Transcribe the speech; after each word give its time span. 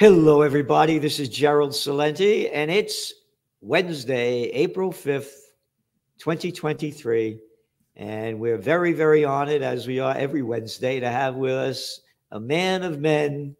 Hello, 0.00 0.40
everybody. 0.40 0.98
This 0.98 1.20
is 1.20 1.28
Gerald 1.28 1.72
Celente, 1.72 2.48
and 2.54 2.70
it's 2.70 3.12
Wednesday, 3.60 4.44
April 4.44 4.92
5th, 4.92 5.34
2023. 6.16 7.38
And 7.96 8.40
we're 8.40 8.56
very, 8.56 8.94
very 8.94 9.26
honored, 9.26 9.60
as 9.60 9.86
we 9.86 10.00
are 10.00 10.16
every 10.16 10.40
Wednesday, 10.40 11.00
to 11.00 11.08
have 11.10 11.34
with 11.34 11.52
us 11.52 12.00
a 12.30 12.40
man 12.40 12.82
of 12.82 12.98
men, 12.98 13.54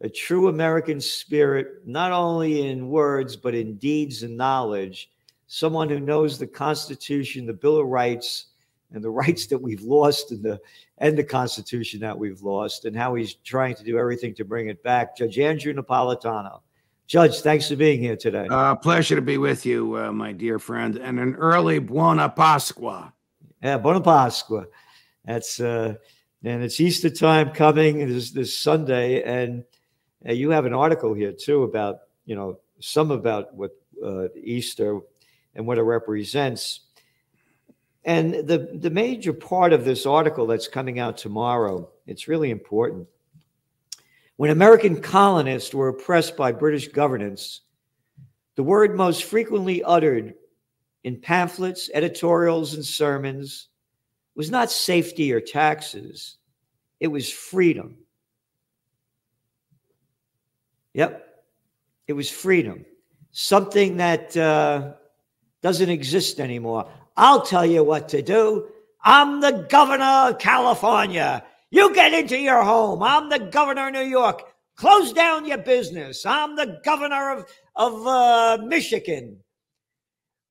a 0.00 0.08
true 0.08 0.48
American 0.48 1.00
spirit, 1.00 1.86
not 1.86 2.10
only 2.10 2.68
in 2.68 2.88
words, 2.88 3.36
but 3.36 3.54
in 3.54 3.76
deeds 3.76 4.24
and 4.24 4.36
knowledge, 4.36 5.12
someone 5.46 5.88
who 5.88 6.00
knows 6.00 6.40
the 6.40 6.46
Constitution, 6.48 7.46
the 7.46 7.52
Bill 7.52 7.78
of 7.78 7.86
Rights, 7.86 8.46
and 8.92 9.02
the 9.02 9.10
rights 9.10 9.46
that 9.46 9.58
we've 9.58 9.82
lost 9.82 10.32
and 10.32 10.42
the 10.42 10.60
and 10.98 11.16
the 11.16 11.24
Constitution 11.24 12.00
that 12.00 12.18
we've 12.18 12.42
lost, 12.42 12.84
and 12.84 12.96
how 12.96 13.14
he's 13.14 13.34
trying 13.34 13.74
to 13.76 13.84
do 13.84 13.98
everything 13.98 14.34
to 14.34 14.44
bring 14.44 14.68
it 14.68 14.82
back. 14.82 15.16
Judge 15.16 15.38
Andrew 15.38 15.72
Napolitano. 15.72 16.60
Judge, 17.06 17.40
thanks 17.40 17.68
for 17.68 17.76
being 17.76 18.00
here 18.00 18.16
today. 18.16 18.46
Uh, 18.50 18.74
pleasure 18.74 19.16
to 19.16 19.22
be 19.22 19.38
with 19.38 19.64
you, 19.64 19.96
uh, 19.96 20.12
my 20.12 20.30
dear 20.30 20.58
friend, 20.58 20.96
and 20.96 21.18
an 21.18 21.34
early 21.36 21.78
Buona 21.78 22.28
Pasqua. 22.28 23.12
Yeah, 23.62 23.78
Buona 23.78 24.00
Pasqua. 24.00 24.66
That's 25.24 25.58
uh, 25.58 25.94
and 26.44 26.62
it's 26.62 26.80
Easter 26.80 27.10
time 27.10 27.50
coming 27.52 28.06
this 28.08 28.30
this 28.30 28.56
Sunday, 28.56 29.22
and 29.22 29.64
uh, 30.28 30.32
you 30.32 30.50
have 30.50 30.66
an 30.66 30.74
article 30.74 31.14
here 31.14 31.32
too 31.32 31.62
about 31.62 32.00
you 32.26 32.36
know 32.36 32.60
some 32.80 33.10
about 33.10 33.54
what 33.54 33.72
uh, 34.04 34.28
Easter 34.36 35.00
and 35.54 35.66
what 35.66 35.78
it 35.78 35.82
represents. 35.82 36.80
And 38.04 38.34
the, 38.34 38.70
the 38.74 38.90
major 38.90 39.32
part 39.32 39.72
of 39.72 39.84
this 39.84 40.06
article 40.06 40.46
that's 40.46 40.68
coming 40.68 40.98
out 40.98 41.16
tomorrow, 41.16 41.90
it's 42.06 42.28
really 42.28 42.50
important. 42.50 43.06
When 44.36 44.50
American 44.50 45.00
colonists 45.00 45.74
were 45.74 45.88
oppressed 45.88 46.36
by 46.36 46.52
British 46.52 46.88
governance, 46.88 47.62
the 48.54 48.62
word 48.62 48.96
most 48.96 49.24
frequently 49.24 49.82
uttered 49.82 50.34
in 51.04 51.20
pamphlets, 51.20 51.90
editorials, 51.92 52.74
and 52.74 52.84
sermons 52.84 53.68
was 54.34 54.50
not 54.50 54.70
safety 54.70 55.32
or 55.32 55.40
taxes, 55.40 56.36
it 57.00 57.08
was 57.08 57.30
freedom. 57.30 57.96
Yep, 60.94 61.44
it 62.06 62.12
was 62.12 62.30
freedom, 62.30 62.84
something 63.32 63.98
that 63.98 64.36
uh, 64.36 64.92
doesn't 65.62 65.90
exist 65.90 66.40
anymore. 66.40 66.88
I'll 67.18 67.42
tell 67.42 67.66
you 67.66 67.82
what 67.82 68.08
to 68.10 68.22
do. 68.22 68.68
I'm 69.02 69.40
the 69.40 69.66
governor 69.68 70.30
of 70.30 70.38
California. 70.38 71.44
You 71.68 71.92
get 71.92 72.14
into 72.14 72.38
your 72.38 72.62
home. 72.62 73.02
I'm 73.02 73.28
the 73.28 73.40
governor 73.40 73.88
of 73.88 73.94
New 73.94 74.02
York. 74.02 74.44
Close 74.76 75.12
down 75.12 75.44
your 75.44 75.58
business. 75.58 76.24
I'm 76.24 76.54
the 76.54 76.80
governor 76.84 77.32
of, 77.32 77.46
of 77.74 78.06
uh, 78.06 78.58
Michigan. 78.64 79.40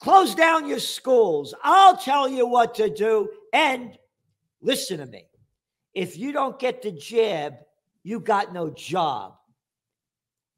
Close 0.02 0.36
down 0.36 0.68
your 0.68 0.82
schools. 0.82 1.56
I'll 1.64 1.96
tell 1.96 2.28
you 2.28 2.46
what 2.46 2.76
to 2.76 2.94
do. 2.94 3.30
And 3.54 3.98
listen 4.62 4.98
to 4.98 5.06
me. 5.06 5.24
If 5.94 6.18
you 6.18 6.34
don't 6.34 6.60
get 6.60 6.82
the 6.82 6.92
jab, 6.92 7.54
you 8.04 8.20
got 8.20 8.54
no 8.54 8.70
job. 8.72 9.36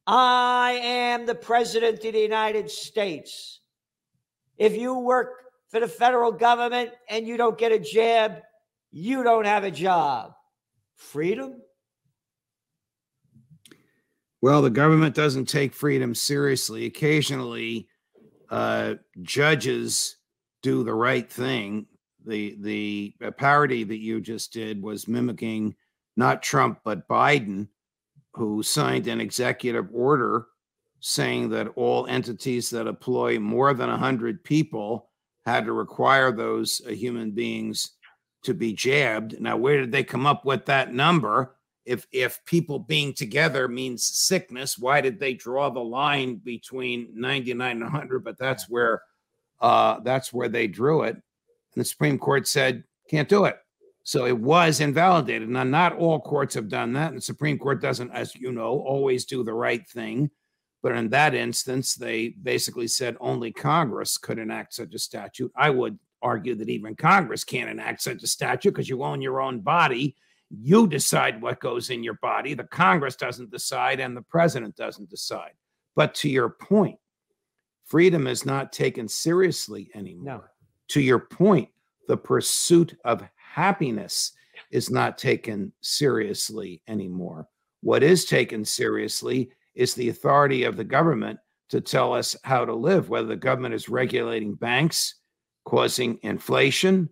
I 0.07 0.79
am 0.81 1.27
the 1.27 1.35
president 1.35 2.03
of 2.03 2.13
the 2.13 2.19
United 2.19 2.71
States. 2.71 3.59
If 4.57 4.75
you 4.75 4.97
work 4.97 5.48
for 5.69 5.79
the 5.79 5.87
federal 5.87 6.31
government 6.31 6.91
and 7.09 7.27
you 7.27 7.37
don't 7.37 7.57
get 7.57 7.71
a 7.71 7.79
jab, 7.79 8.41
you 8.91 9.23
don't 9.23 9.45
have 9.45 9.63
a 9.63 9.71
job. 9.71 10.33
Freedom? 10.95 11.61
Well, 14.41 14.61
the 14.61 14.69
government 14.69 15.15
doesn't 15.15 15.45
take 15.45 15.73
freedom 15.73 16.15
seriously. 16.15 16.85
Occasionally, 16.85 17.87
uh, 18.49 18.95
judges 19.21 20.17
do 20.61 20.83
the 20.83 20.93
right 20.93 21.29
thing. 21.31 21.87
The 22.25 22.55
the 22.59 23.13
parody 23.37 23.83
that 23.83 23.99
you 23.99 24.21
just 24.21 24.51
did 24.53 24.81
was 24.81 25.07
mimicking 25.07 25.75
not 26.15 26.43
Trump 26.43 26.79
but 26.83 27.07
Biden, 27.07 27.67
who 28.33 28.63
signed 28.63 29.07
an 29.07 29.21
executive 29.21 29.87
order 29.93 30.47
saying 30.99 31.49
that 31.49 31.69
all 31.75 32.07
entities 32.07 32.69
that 32.69 32.87
employ 32.87 33.39
more 33.39 33.73
than 33.73 33.89
100 33.89 34.43
people 34.43 35.08
had 35.49 35.65
to 35.65 35.73
require 35.73 36.31
those 36.31 36.81
uh, 36.87 36.91
human 36.91 37.31
beings 37.31 37.91
to 38.43 38.53
be 38.53 38.73
jabbed. 38.73 39.39
Now, 39.39 39.57
where 39.57 39.79
did 39.79 39.91
they 39.91 40.03
come 40.03 40.25
up 40.25 40.45
with 40.45 40.65
that 40.65 40.93
number? 40.93 41.55
If 41.85 42.05
if 42.11 42.43
people 42.45 42.79
being 42.79 43.13
together 43.13 43.67
means 43.67 44.03
sickness, 44.03 44.77
why 44.77 45.01
did 45.01 45.19
they 45.19 45.33
draw 45.33 45.69
the 45.69 45.79
line 45.79 46.35
between 46.35 47.09
99 47.13 47.71
and 47.71 47.81
100? 47.81 48.23
But 48.23 48.37
that's 48.37 48.69
where 48.69 49.01
uh, 49.59 49.99
that's 50.01 50.31
where 50.31 50.49
they 50.49 50.67
drew 50.67 51.03
it. 51.03 51.15
And 51.15 51.81
the 51.81 51.85
Supreme 51.85 52.19
Court 52.19 52.47
said 52.47 52.83
can't 53.09 53.29
do 53.29 53.45
it. 53.45 53.57
So 54.03 54.25
it 54.25 54.37
was 54.37 54.79
invalidated. 54.79 55.49
Now, 55.49 55.63
not 55.63 55.95
all 55.95 56.19
courts 56.19 56.55
have 56.55 56.67
done 56.67 56.93
that. 56.93 57.09
And 57.09 57.17
the 57.17 57.21
Supreme 57.21 57.59
Court 57.59 57.81
doesn't, 57.81 58.11
as 58.11 58.35
you 58.35 58.51
know, 58.51 58.79
always 58.79 59.25
do 59.25 59.43
the 59.43 59.53
right 59.53 59.87
thing. 59.87 60.31
But 60.81 60.93
in 60.93 61.09
that 61.09 61.35
instance, 61.35 61.95
they 61.95 62.29
basically 62.29 62.87
said 62.87 63.17
only 63.19 63.51
Congress 63.51 64.17
could 64.17 64.39
enact 64.39 64.73
such 64.73 64.93
a 64.93 64.99
statute. 64.99 65.51
I 65.55 65.69
would 65.69 65.99
argue 66.21 66.55
that 66.55 66.69
even 66.69 66.95
Congress 66.95 67.43
can't 67.43 67.69
enact 67.69 68.01
such 68.01 68.23
a 68.23 68.27
statute 68.27 68.71
because 68.71 68.89
you 68.89 69.03
own 69.03 69.21
your 69.21 69.41
own 69.41 69.59
body. 69.59 70.15
You 70.49 70.87
decide 70.87 71.41
what 71.41 71.59
goes 71.59 71.89
in 71.89 72.03
your 72.03 72.17
body. 72.21 72.53
The 72.53 72.63
Congress 72.63 73.15
doesn't 73.15 73.51
decide, 73.51 73.99
and 73.99 74.15
the 74.15 74.21
president 74.23 74.75
doesn't 74.75 75.09
decide. 75.09 75.51
But 75.95 76.15
to 76.15 76.29
your 76.29 76.49
point, 76.49 76.97
freedom 77.85 78.25
is 78.25 78.45
not 78.45 78.71
taken 78.71 79.07
seriously 79.07 79.91
anymore. 79.93 80.23
No. 80.25 80.43
To 80.89 81.01
your 81.01 81.19
point, 81.19 81.69
the 82.07 82.17
pursuit 82.17 82.97
of 83.05 83.23
happiness 83.35 84.31
is 84.71 84.89
not 84.89 85.17
taken 85.17 85.71
seriously 85.81 86.81
anymore. 86.87 87.47
What 87.81 88.01
is 88.03 88.25
taken 88.25 88.65
seriously 88.65 89.51
is 89.79 89.93
the 89.93 90.09
authority 90.09 90.65
of 90.65 90.75
the 90.75 90.83
government 90.83 91.39
to 91.69 91.79
tell 91.79 92.13
us 92.13 92.35
how 92.43 92.65
to 92.65 92.75
live, 92.75 93.07
whether 93.07 93.29
the 93.29 93.35
government 93.37 93.73
is 93.73 93.87
regulating 93.87 94.53
banks, 94.53 95.15
causing 95.63 96.19
inflation, 96.21 97.07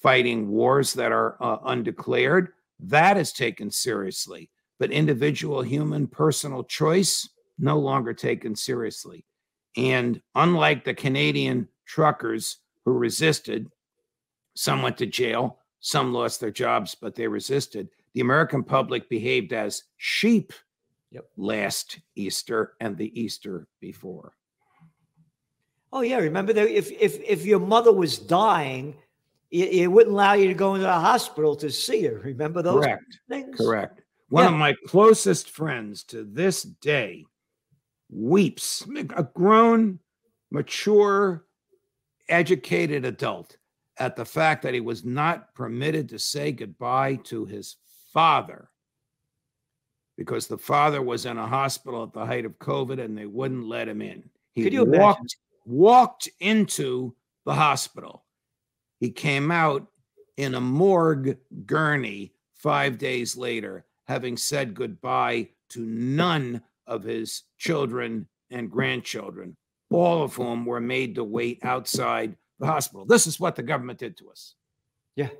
fighting 0.00 0.48
wars 0.48 0.94
that 0.94 1.10
are 1.10 1.36
uh, 1.42 1.56
undeclared. 1.64 2.50
That 2.78 3.16
is 3.16 3.32
taken 3.32 3.72
seriously. 3.72 4.50
But 4.78 4.92
individual 4.92 5.62
human 5.62 6.06
personal 6.06 6.62
choice, 6.62 7.28
no 7.58 7.78
longer 7.78 8.14
taken 8.14 8.54
seriously. 8.54 9.26
And 9.76 10.22
unlike 10.36 10.84
the 10.84 10.94
Canadian 10.94 11.66
truckers 11.86 12.58
who 12.84 12.92
resisted, 12.92 13.68
some 14.54 14.82
went 14.82 14.98
to 14.98 15.06
jail, 15.06 15.58
some 15.80 16.12
lost 16.12 16.40
their 16.40 16.52
jobs, 16.52 16.94
but 16.94 17.16
they 17.16 17.26
resisted. 17.26 17.88
The 18.14 18.20
American 18.20 18.62
public 18.62 19.08
behaved 19.08 19.52
as 19.52 19.82
sheep 19.96 20.52
yep. 21.12 21.28
last 21.36 22.00
Easter 22.16 22.74
and 22.80 22.96
the 22.96 23.20
Easter 23.20 23.66
before. 23.80 24.32
Oh 25.92 26.00
yeah, 26.00 26.16
remember 26.18 26.52
that 26.54 26.68
if 26.68 26.90
if 26.90 27.20
if 27.22 27.44
your 27.44 27.60
mother 27.60 27.92
was 27.92 28.18
dying, 28.18 28.96
it, 29.50 29.68
it, 29.72 29.86
wouldn't 29.86 30.14
allow 30.14 30.32
you 30.32 30.48
to 30.48 30.54
go 30.54 30.74
into 30.74 30.86
the 30.86 30.92
hospital 30.92 31.54
to 31.56 31.70
see 31.70 32.02
her. 32.04 32.18
Remember 32.24 32.62
those 32.62 32.82
Correct. 32.82 33.18
things? 33.28 33.56
Correct. 33.56 34.00
One 34.30 34.44
yeah. 34.44 34.50
of 34.50 34.56
my 34.56 34.74
closest 34.86 35.50
friends 35.50 36.04
to 36.04 36.24
this 36.24 36.62
day 36.62 37.26
weeps. 38.10 38.86
A 39.14 39.22
grown, 39.22 39.98
mature, 40.50 41.44
educated 42.30 43.04
adult 43.04 43.58
at 43.98 44.16
the 44.16 44.24
fact 44.24 44.62
that 44.62 44.72
he 44.72 44.80
was 44.80 45.04
not 45.04 45.54
permitted 45.54 46.08
to 46.08 46.18
say 46.18 46.52
goodbye 46.52 47.16
to 47.24 47.44
his 47.44 47.76
father 48.14 48.70
because 50.22 50.46
the 50.46 50.56
father 50.56 51.02
was 51.02 51.26
in 51.26 51.36
a 51.36 51.46
hospital 51.48 52.04
at 52.04 52.12
the 52.12 52.24
height 52.24 52.44
of 52.44 52.56
COVID 52.60 53.04
and 53.04 53.18
they 53.18 53.26
wouldn't 53.26 53.66
let 53.66 53.88
him 53.88 54.00
in. 54.00 54.22
He 54.52 54.62
Could 54.62 54.72
you 54.72 54.84
walked, 54.84 55.18
imagine? 55.18 55.26
walked 55.66 56.28
into 56.38 57.12
the 57.44 57.54
hospital. 57.54 58.22
He 59.00 59.10
came 59.10 59.50
out 59.50 59.84
in 60.36 60.54
a 60.54 60.60
morgue 60.60 61.38
gurney 61.66 62.34
five 62.54 62.98
days 62.98 63.36
later, 63.36 63.84
having 64.06 64.36
said 64.36 64.74
goodbye 64.74 65.48
to 65.70 65.80
none 65.84 66.62
of 66.86 67.02
his 67.02 67.42
children 67.58 68.28
and 68.52 68.70
grandchildren, 68.70 69.56
all 69.90 70.22
of 70.22 70.36
whom 70.36 70.64
were 70.64 70.80
made 70.80 71.16
to 71.16 71.24
wait 71.24 71.58
outside 71.64 72.36
the 72.60 72.66
hospital. 72.66 73.04
This 73.06 73.26
is 73.26 73.40
what 73.40 73.56
the 73.56 73.62
government 73.64 73.98
did 73.98 74.16
to 74.18 74.30
us. 74.30 74.54
Yeah. 75.16 75.30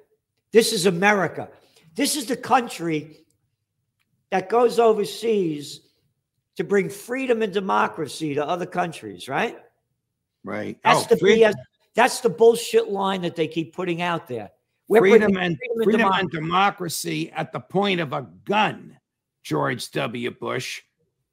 This 0.52 0.72
is 0.72 0.86
America. 0.86 1.50
This 1.94 2.16
is 2.16 2.26
the 2.26 2.36
country 2.36 3.18
that 4.32 4.48
goes 4.48 4.78
overseas 4.78 5.80
to 6.56 6.64
bring 6.64 6.88
freedom 6.88 7.42
and 7.42 7.52
democracy 7.52 8.34
to 8.34 8.44
other 8.44 8.64
countries, 8.64 9.28
right? 9.28 9.58
Right. 10.42 10.78
That's 10.82 11.04
oh, 11.04 11.14
the 11.14 11.16
BS, 11.16 11.52
that's 11.94 12.20
the 12.20 12.30
bullshit 12.30 12.88
line 12.88 13.20
that 13.22 13.36
they 13.36 13.46
keep 13.46 13.74
putting 13.74 14.00
out 14.00 14.26
there. 14.26 14.50
We're 14.88 15.00
freedom 15.00 15.36
and 15.36 15.58
freedom, 15.58 15.84
freedom 15.84 16.00
and, 16.00 16.00
democracy. 16.00 16.20
and 16.22 16.30
democracy 16.30 17.32
at 17.32 17.52
the 17.52 17.60
point 17.60 18.00
of 18.00 18.14
a 18.14 18.26
gun, 18.44 18.98
George 19.42 19.90
W. 19.90 20.30
Bush. 20.30 20.80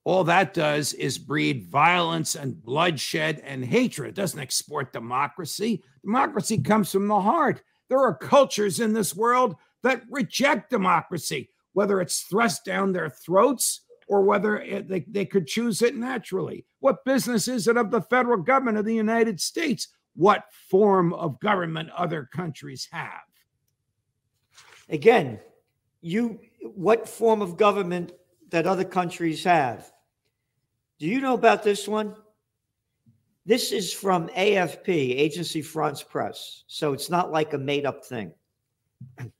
all 0.03 0.25
that 0.25 0.53
does 0.53 0.91
is 0.91 1.17
breed 1.17 1.67
violence 1.67 2.35
and 2.35 2.61
bloodshed 2.61 3.41
and 3.45 3.63
hatred. 3.63 4.09
It 4.09 4.15
doesn't 4.15 4.39
export 4.39 4.91
democracy. 4.91 5.83
Democracy 6.03 6.57
comes 6.57 6.91
from 6.91 7.07
the 7.07 7.21
heart. 7.21 7.61
There 7.87 7.99
are 7.99 8.13
cultures 8.13 8.81
in 8.81 8.91
this 8.91 9.15
world 9.15 9.55
that 9.83 10.03
reject 10.09 10.69
democracy, 10.69 11.49
whether 11.79 12.01
it's 12.01 12.23
thrust 12.23 12.65
down 12.65 12.91
their 12.91 13.09
throats 13.09 13.85
or 14.09 14.21
whether 14.21 14.57
it, 14.57 14.89
they, 14.89 15.05
they 15.07 15.25
could 15.25 15.47
choose 15.47 15.81
it 15.81 15.95
naturally. 15.95 16.65
What 16.81 17.05
business 17.05 17.47
is 17.47 17.69
it 17.69 17.77
of 17.77 17.89
the 17.89 18.01
federal 18.01 18.35
government 18.35 18.77
of 18.77 18.83
the 18.83 18.93
United 18.93 19.39
States 19.39 19.87
what 20.13 20.43
form 20.69 21.13
of 21.13 21.39
government 21.39 21.89
other 21.91 22.27
countries 22.35 22.89
have? 22.91 23.23
Again, 24.89 25.39
you 26.01 26.41
what 26.61 27.07
form 27.07 27.41
of 27.41 27.55
government 27.55 28.11
that 28.49 28.67
other 28.67 28.83
countries 28.83 29.45
have. 29.45 29.89
Do 30.99 31.07
you 31.07 31.21
know 31.21 31.33
about 31.33 31.63
this 31.63 31.87
one? 31.87 32.13
This 33.45 33.71
is 33.71 33.93
from 33.93 34.27
AFP, 34.27 34.89
Agency 34.89 35.61
France 35.61 36.03
Press. 36.03 36.65
So 36.67 36.91
it's 36.91 37.09
not 37.09 37.31
like 37.31 37.53
a 37.53 37.57
made 37.57 37.85
up 37.85 38.03
thing. 38.03 38.33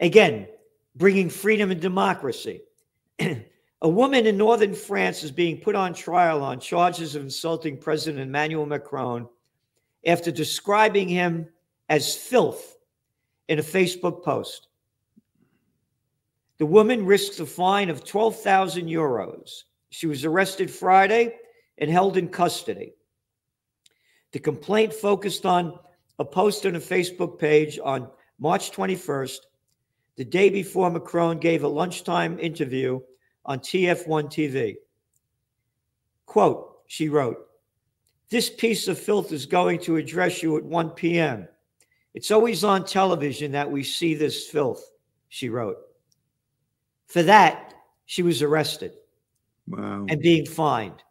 Again, 0.00 0.48
bringing 0.96 1.28
freedom 1.28 1.70
and 1.70 1.80
democracy. 1.80 2.62
a 3.18 3.88
woman 3.88 4.26
in 4.26 4.36
northern 4.36 4.74
France 4.74 5.22
is 5.22 5.30
being 5.30 5.60
put 5.60 5.74
on 5.74 5.94
trial 5.94 6.42
on 6.42 6.60
charges 6.60 7.14
of 7.14 7.22
insulting 7.22 7.76
President 7.76 8.22
Emmanuel 8.22 8.66
Macron 8.66 9.28
after 10.06 10.30
describing 10.30 11.08
him 11.08 11.48
as 11.88 12.16
filth 12.16 12.76
in 13.48 13.58
a 13.58 13.62
Facebook 13.62 14.22
post. 14.22 14.68
The 16.58 16.66
woman 16.66 17.04
risks 17.04 17.40
a 17.40 17.46
fine 17.46 17.90
of 17.90 18.04
12,000 18.04 18.86
euros. 18.86 19.64
She 19.90 20.06
was 20.06 20.24
arrested 20.24 20.70
Friday 20.70 21.34
and 21.78 21.90
held 21.90 22.16
in 22.16 22.28
custody. 22.28 22.94
The 24.32 24.38
complaint 24.38 24.92
focused 24.92 25.46
on 25.46 25.78
a 26.18 26.24
post 26.24 26.64
on 26.64 26.76
a 26.76 26.80
Facebook 26.80 27.38
page 27.38 27.78
on 27.82 28.08
March 28.38 28.70
21st, 28.70 29.38
the 30.16 30.24
day 30.24 30.48
before 30.48 30.90
Macron 30.90 31.38
gave 31.38 31.64
a 31.64 31.68
lunchtime 31.68 32.38
interview 32.38 33.00
on 33.44 33.58
TF1 33.58 34.24
TV. 34.26 34.76
Quote, 36.26 36.78
she 36.86 37.08
wrote, 37.08 37.38
This 38.30 38.48
piece 38.48 38.88
of 38.88 38.98
filth 38.98 39.32
is 39.32 39.46
going 39.46 39.80
to 39.80 39.96
address 39.96 40.42
you 40.42 40.56
at 40.56 40.64
1 40.64 40.90
p.m. 40.90 41.48
It's 42.14 42.30
always 42.30 42.62
on 42.62 42.84
television 42.84 43.52
that 43.52 43.70
we 43.70 43.82
see 43.82 44.14
this 44.14 44.46
filth, 44.46 44.84
she 45.28 45.48
wrote. 45.48 45.78
For 47.06 47.22
that, 47.24 47.74
she 48.06 48.22
was 48.22 48.42
arrested 48.42 48.92
wow. 49.66 50.06
and 50.08 50.20
being 50.20 50.46
fined. 50.46 51.02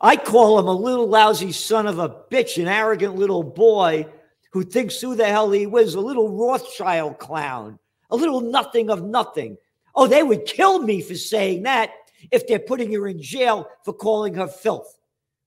I 0.00 0.16
call 0.16 0.58
him 0.58 0.68
a 0.68 0.72
little 0.72 1.08
lousy 1.08 1.52
son 1.52 1.86
of 1.86 1.98
a 1.98 2.08
bitch, 2.30 2.60
an 2.60 2.68
arrogant 2.68 3.16
little 3.16 3.42
boy 3.42 4.06
who 4.52 4.62
thinks 4.62 5.00
who 5.00 5.14
the 5.14 5.26
hell 5.26 5.50
he 5.50 5.66
was, 5.66 5.94
a 5.94 6.00
little 6.00 6.30
Rothschild 6.36 7.18
clown, 7.18 7.78
a 8.10 8.16
little 8.16 8.40
nothing 8.40 8.90
of 8.90 9.02
nothing. 9.02 9.56
Oh, 9.94 10.06
they 10.06 10.22
would 10.22 10.46
kill 10.46 10.82
me 10.82 11.00
for 11.00 11.14
saying 11.14 11.64
that 11.64 11.90
if 12.30 12.46
they're 12.46 12.58
putting 12.58 12.92
her 12.92 13.08
in 13.08 13.20
jail 13.20 13.68
for 13.84 13.92
calling 13.92 14.34
her 14.34 14.48
filth, 14.48 14.98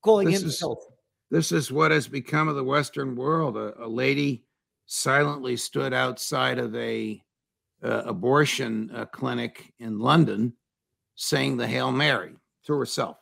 calling 0.02 0.30
this 0.30 0.42
him 0.42 0.50
is, 0.50 0.60
filth. 0.60 0.86
This 1.30 1.52
is 1.52 1.72
what 1.72 1.92
has 1.92 2.08
become 2.08 2.48
of 2.48 2.56
the 2.56 2.64
Western 2.64 3.16
world. 3.16 3.58
A, 3.58 3.86
a 3.86 3.88
lady 3.88 4.44
silently 4.86 5.56
stood 5.56 5.94
outside 5.94 6.60
of 6.60 6.76
a 6.76 7.24
uh, 7.84 8.04
abortion 8.06 8.92
uh, 8.94 9.06
clinic 9.06 9.74
in 9.80 10.00
London 10.00 10.54
saying 11.16 11.58
the 11.58 11.68
Hail 11.68 11.92
Mary 11.92 12.36
to 12.66 12.74
herself. 12.74 13.18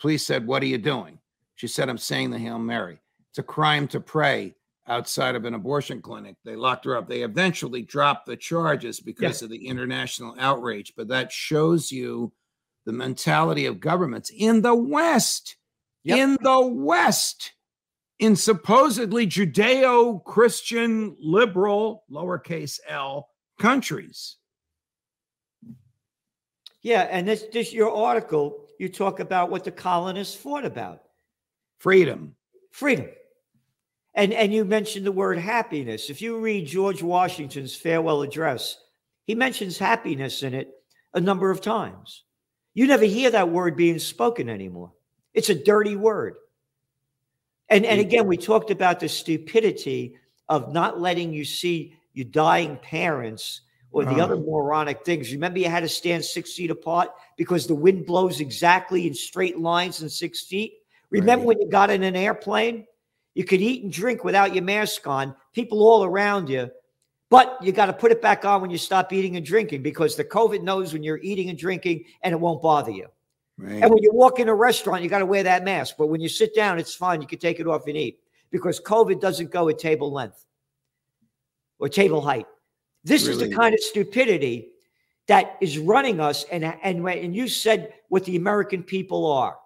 Police 0.00 0.26
said, 0.26 0.46
What 0.46 0.62
are 0.62 0.66
you 0.66 0.78
doing? 0.78 1.18
She 1.54 1.66
said, 1.66 1.88
I'm 1.88 1.98
saying 1.98 2.30
the 2.30 2.38
Hail 2.38 2.58
Mary. 2.58 2.98
It's 3.30 3.38
a 3.38 3.42
crime 3.42 3.88
to 3.88 4.00
pray 4.00 4.54
outside 4.88 5.34
of 5.34 5.44
an 5.44 5.54
abortion 5.54 6.00
clinic. 6.02 6.36
They 6.44 6.56
locked 6.56 6.84
her 6.84 6.96
up. 6.96 7.08
They 7.08 7.22
eventually 7.22 7.82
dropped 7.82 8.26
the 8.26 8.36
charges 8.36 9.00
because 9.00 9.40
yeah. 9.40 9.46
of 9.46 9.50
the 9.50 9.66
international 9.66 10.34
outrage. 10.38 10.94
But 10.96 11.08
that 11.08 11.30
shows 11.30 11.92
you 11.92 12.32
the 12.86 12.92
mentality 12.92 13.66
of 13.66 13.80
governments 13.80 14.30
in 14.34 14.62
the 14.62 14.74
West. 14.74 15.56
Yep. 16.04 16.18
In 16.18 16.38
the 16.42 16.66
West 16.66 17.52
in 18.18 18.34
supposedly 18.34 19.26
Judeo 19.26 20.22
Christian 20.24 21.16
liberal, 21.20 22.04
lowercase 22.10 22.80
l, 22.88 23.28
countries. 23.60 24.36
Yeah, 26.82 27.02
and 27.02 27.26
this, 27.26 27.44
this 27.52 27.72
your 27.72 27.94
article, 27.94 28.66
you 28.78 28.88
talk 28.88 29.20
about 29.20 29.50
what 29.50 29.64
the 29.64 29.70
colonists 29.70 30.34
fought 30.34 30.64
about. 30.64 31.02
Freedom. 31.78 32.34
Freedom. 32.70 33.06
And 34.18 34.32
and 34.34 34.52
you 34.52 34.64
mentioned 34.64 35.06
the 35.06 35.12
word 35.12 35.38
happiness. 35.38 36.10
If 36.10 36.20
you 36.20 36.38
read 36.38 36.66
George 36.66 37.04
Washington's 37.04 37.76
farewell 37.76 38.22
address, 38.22 38.76
he 39.26 39.36
mentions 39.36 39.78
happiness 39.78 40.42
in 40.42 40.54
it 40.54 40.72
a 41.14 41.20
number 41.20 41.52
of 41.52 41.60
times. 41.60 42.24
You 42.74 42.88
never 42.88 43.04
hear 43.04 43.30
that 43.30 43.50
word 43.50 43.76
being 43.76 44.00
spoken 44.00 44.48
anymore. 44.48 44.90
It's 45.34 45.50
a 45.50 45.54
dirty 45.54 45.94
word. 45.94 46.34
And, 47.68 47.86
and 47.86 48.00
again, 48.00 48.26
we 48.26 48.36
talked 48.36 48.72
about 48.72 48.98
the 48.98 49.08
stupidity 49.08 50.16
of 50.48 50.72
not 50.72 51.00
letting 51.00 51.32
you 51.32 51.44
see 51.44 51.94
your 52.12 52.26
dying 52.26 52.76
parents 52.76 53.60
or 53.92 54.04
the 54.04 54.20
uh, 54.20 54.24
other 54.24 54.36
moronic 54.36 55.04
things. 55.04 55.30
Remember, 55.30 55.60
you 55.60 55.68
had 55.68 55.84
to 55.84 55.88
stand 55.88 56.24
six 56.24 56.54
feet 56.54 56.72
apart 56.72 57.10
because 57.36 57.68
the 57.68 57.74
wind 57.74 58.04
blows 58.04 58.40
exactly 58.40 59.06
in 59.06 59.14
straight 59.14 59.60
lines 59.60 60.02
in 60.02 60.08
six 60.08 60.42
feet. 60.42 60.72
Remember 61.10 61.46
right. 61.46 61.56
when 61.56 61.60
you 61.60 61.68
got 61.68 61.90
in 61.90 62.02
an 62.02 62.16
airplane? 62.16 62.84
You 63.34 63.44
could 63.44 63.60
eat 63.60 63.82
and 63.82 63.92
drink 63.92 64.24
without 64.24 64.54
your 64.54 64.64
mask 64.64 65.06
on, 65.06 65.34
people 65.52 65.82
all 65.82 66.04
around 66.04 66.48
you, 66.48 66.70
but 67.30 67.58
you 67.62 67.72
got 67.72 67.86
to 67.86 67.92
put 67.92 68.10
it 68.10 68.22
back 68.22 68.44
on 68.44 68.62
when 68.62 68.70
you 68.70 68.78
stop 68.78 69.12
eating 69.12 69.36
and 69.36 69.44
drinking 69.44 69.82
because 69.82 70.16
the 70.16 70.24
COVID 70.24 70.62
knows 70.62 70.92
when 70.92 71.02
you're 71.02 71.20
eating 71.22 71.50
and 71.50 71.58
drinking 71.58 72.04
and 72.22 72.32
it 72.32 72.40
won't 72.40 72.62
bother 72.62 72.90
you. 72.90 73.06
Right. 73.58 73.82
And 73.82 73.90
when 73.90 74.02
you 74.02 74.12
walk 74.12 74.38
in 74.38 74.48
a 74.48 74.54
restaurant, 74.54 75.02
you 75.02 75.08
got 75.08 75.18
to 75.18 75.26
wear 75.26 75.42
that 75.42 75.64
mask. 75.64 75.96
But 75.98 76.06
when 76.06 76.20
you 76.20 76.28
sit 76.28 76.54
down, 76.54 76.78
it's 76.78 76.94
fine. 76.94 77.20
You 77.20 77.26
can 77.26 77.38
take 77.38 77.60
it 77.60 77.66
off 77.66 77.86
and 77.86 77.96
eat 77.96 78.20
because 78.50 78.80
COVID 78.80 79.20
doesn't 79.20 79.50
go 79.50 79.68
at 79.68 79.78
table 79.78 80.12
length 80.12 80.46
or 81.78 81.88
table 81.88 82.20
height. 82.20 82.46
This 83.04 83.26
really? 83.26 83.42
is 83.44 83.50
the 83.50 83.54
kind 83.54 83.74
of 83.74 83.80
stupidity 83.80 84.68
that 85.26 85.56
is 85.60 85.78
running 85.78 86.20
us. 86.20 86.44
And 86.50 86.64
and 86.64 87.06
and 87.06 87.34
you 87.34 87.48
said 87.48 87.94
what 88.08 88.24
the 88.24 88.36
American 88.36 88.82
people 88.82 89.30
are. 89.30 89.58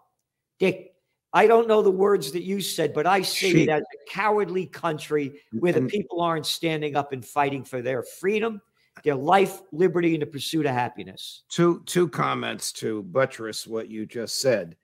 They, 0.58 0.91
I 1.32 1.46
don't 1.46 1.66
know 1.66 1.82
the 1.82 1.90
words 1.90 2.32
that 2.32 2.42
you 2.42 2.60
said, 2.60 2.92
but 2.92 3.06
I 3.06 3.22
see 3.22 3.62
it 3.62 3.68
as 3.68 3.82
a 3.82 4.10
cowardly 4.10 4.66
country 4.66 5.40
where 5.52 5.72
the 5.72 5.82
people 5.82 6.20
aren't 6.20 6.46
standing 6.46 6.94
up 6.94 7.12
and 7.12 7.24
fighting 7.24 7.64
for 7.64 7.80
their 7.80 8.02
freedom 8.02 8.60
their 9.04 9.14
life, 9.14 9.62
liberty, 9.72 10.14
and 10.14 10.22
the 10.22 10.26
pursuit 10.26 10.66
of 10.66 10.72
happiness. 10.72 11.42
Two 11.48 11.82
two 11.86 12.08
comments 12.08 12.72
to 12.72 13.02
buttress 13.04 13.66
what 13.66 13.88
you 13.88 14.06
just 14.06 14.40
said 14.40 14.76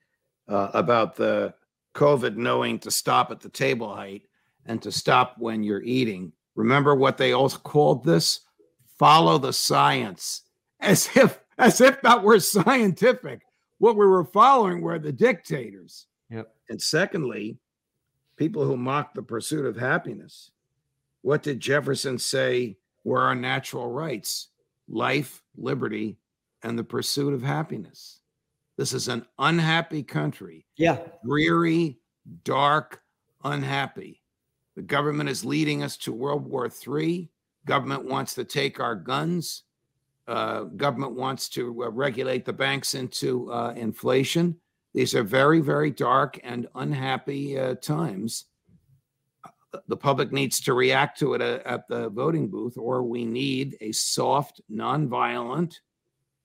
uh, 0.48 0.70
about 0.74 1.14
the 1.16 1.54
COVID 1.94 2.36
knowing 2.36 2.78
to 2.80 2.90
stop 2.90 3.30
at 3.30 3.40
the 3.40 3.48
table 3.48 3.94
height 3.94 4.22
and 4.66 4.82
to 4.82 4.90
stop 4.90 5.36
when 5.38 5.62
you're 5.62 5.82
eating. 5.82 6.32
Remember 6.54 6.94
what 6.94 7.16
they 7.16 7.32
also 7.32 7.58
called 7.58 8.04
this? 8.04 8.40
Follow 8.98 9.38
the 9.38 9.52
science, 9.52 10.42
as 10.80 11.08
if 11.14 11.40
as 11.58 11.80
if 11.80 12.00
that 12.02 12.22
were 12.22 12.40
scientific. 12.40 13.42
What 13.78 13.96
we 13.96 14.06
were 14.06 14.24
following 14.24 14.80
were 14.80 14.98
the 14.98 15.12
dictators. 15.12 16.06
Yep. 16.30 16.54
And 16.68 16.80
secondly, 16.80 17.58
people 18.36 18.64
who 18.64 18.76
mock 18.76 19.14
the 19.14 19.22
pursuit 19.22 19.66
of 19.66 19.76
happiness. 19.76 20.50
What 21.22 21.42
did 21.42 21.60
Jefferson 21.60 22.18
say 22.18 22.76
were 23.04 23.22
our 23.22 23.34
natural 23.34 23.90
rights 23.90 24.48
life, 24.88 25.42
liberty, 25.56 26.16
and 26.62 26.78
the 26.78 26.84
pursuit 26.84 27.34
of 27.34 27.42
happiness. 27.42 28.20
This 28.76 28.92
is 28.92 29.08
an 29.08 29.26
unhappy 29.38 30.02
country. 30.02 30.66
Yeah. 30.76 31.00
Dreary, 31.24 31.98
dark, 32.44 33.02
unhappy. 33.44 34.22
The 34.76 34.82
government 34.82 35.28
is 35.28 35.44
leading 35.44 35.82
us 35.82 35.96
to 35.98 36.12
World 36.12 36.46
War 36.46 36.68
III. 36.68 37.28
Government 37.66 38.04
wants 38.04 38.34
to 38.34 38.44
take 38.44 38.80
our 38.80 38.94
guns. 38.94 39.64
Uh, 40.26 40.64
government 40.64 41.12
wants 41.12 41.48
to 41.48 41.84
uh, 41.84 41.90
regulate 41.90 42.44
the 42.44 42.52
banks 42.52 42.94
into 42.94 43.52
uh, 43.52 43.72
inflation. 43.76 44.56
These 44.98 45.14
are 45.14 45.22
very, 45.22 45.60
very 45.60 45.92
dark 45.92 46.40
and 46.42 46.66
unhappy 46.74 47.56
uh, 47.56 47.76
times 47.76 48.46
the 49.86 49.96
public 49.96 50.32
needs 50.32 50.58
to 50.62 50.72
react 50.74 51.20
to 51.20 51.34
it 51.34 51.40
at 51.40 51.86
the 51.86 52.08
voting 52.08 52.48
booth, 52.48 52.76
or 52.76 53.04
we 53.04 53.24
need 53.24 53.76
a 53.80 53.92
soft, 53.92 54.60
nonviolent 54.68 55.76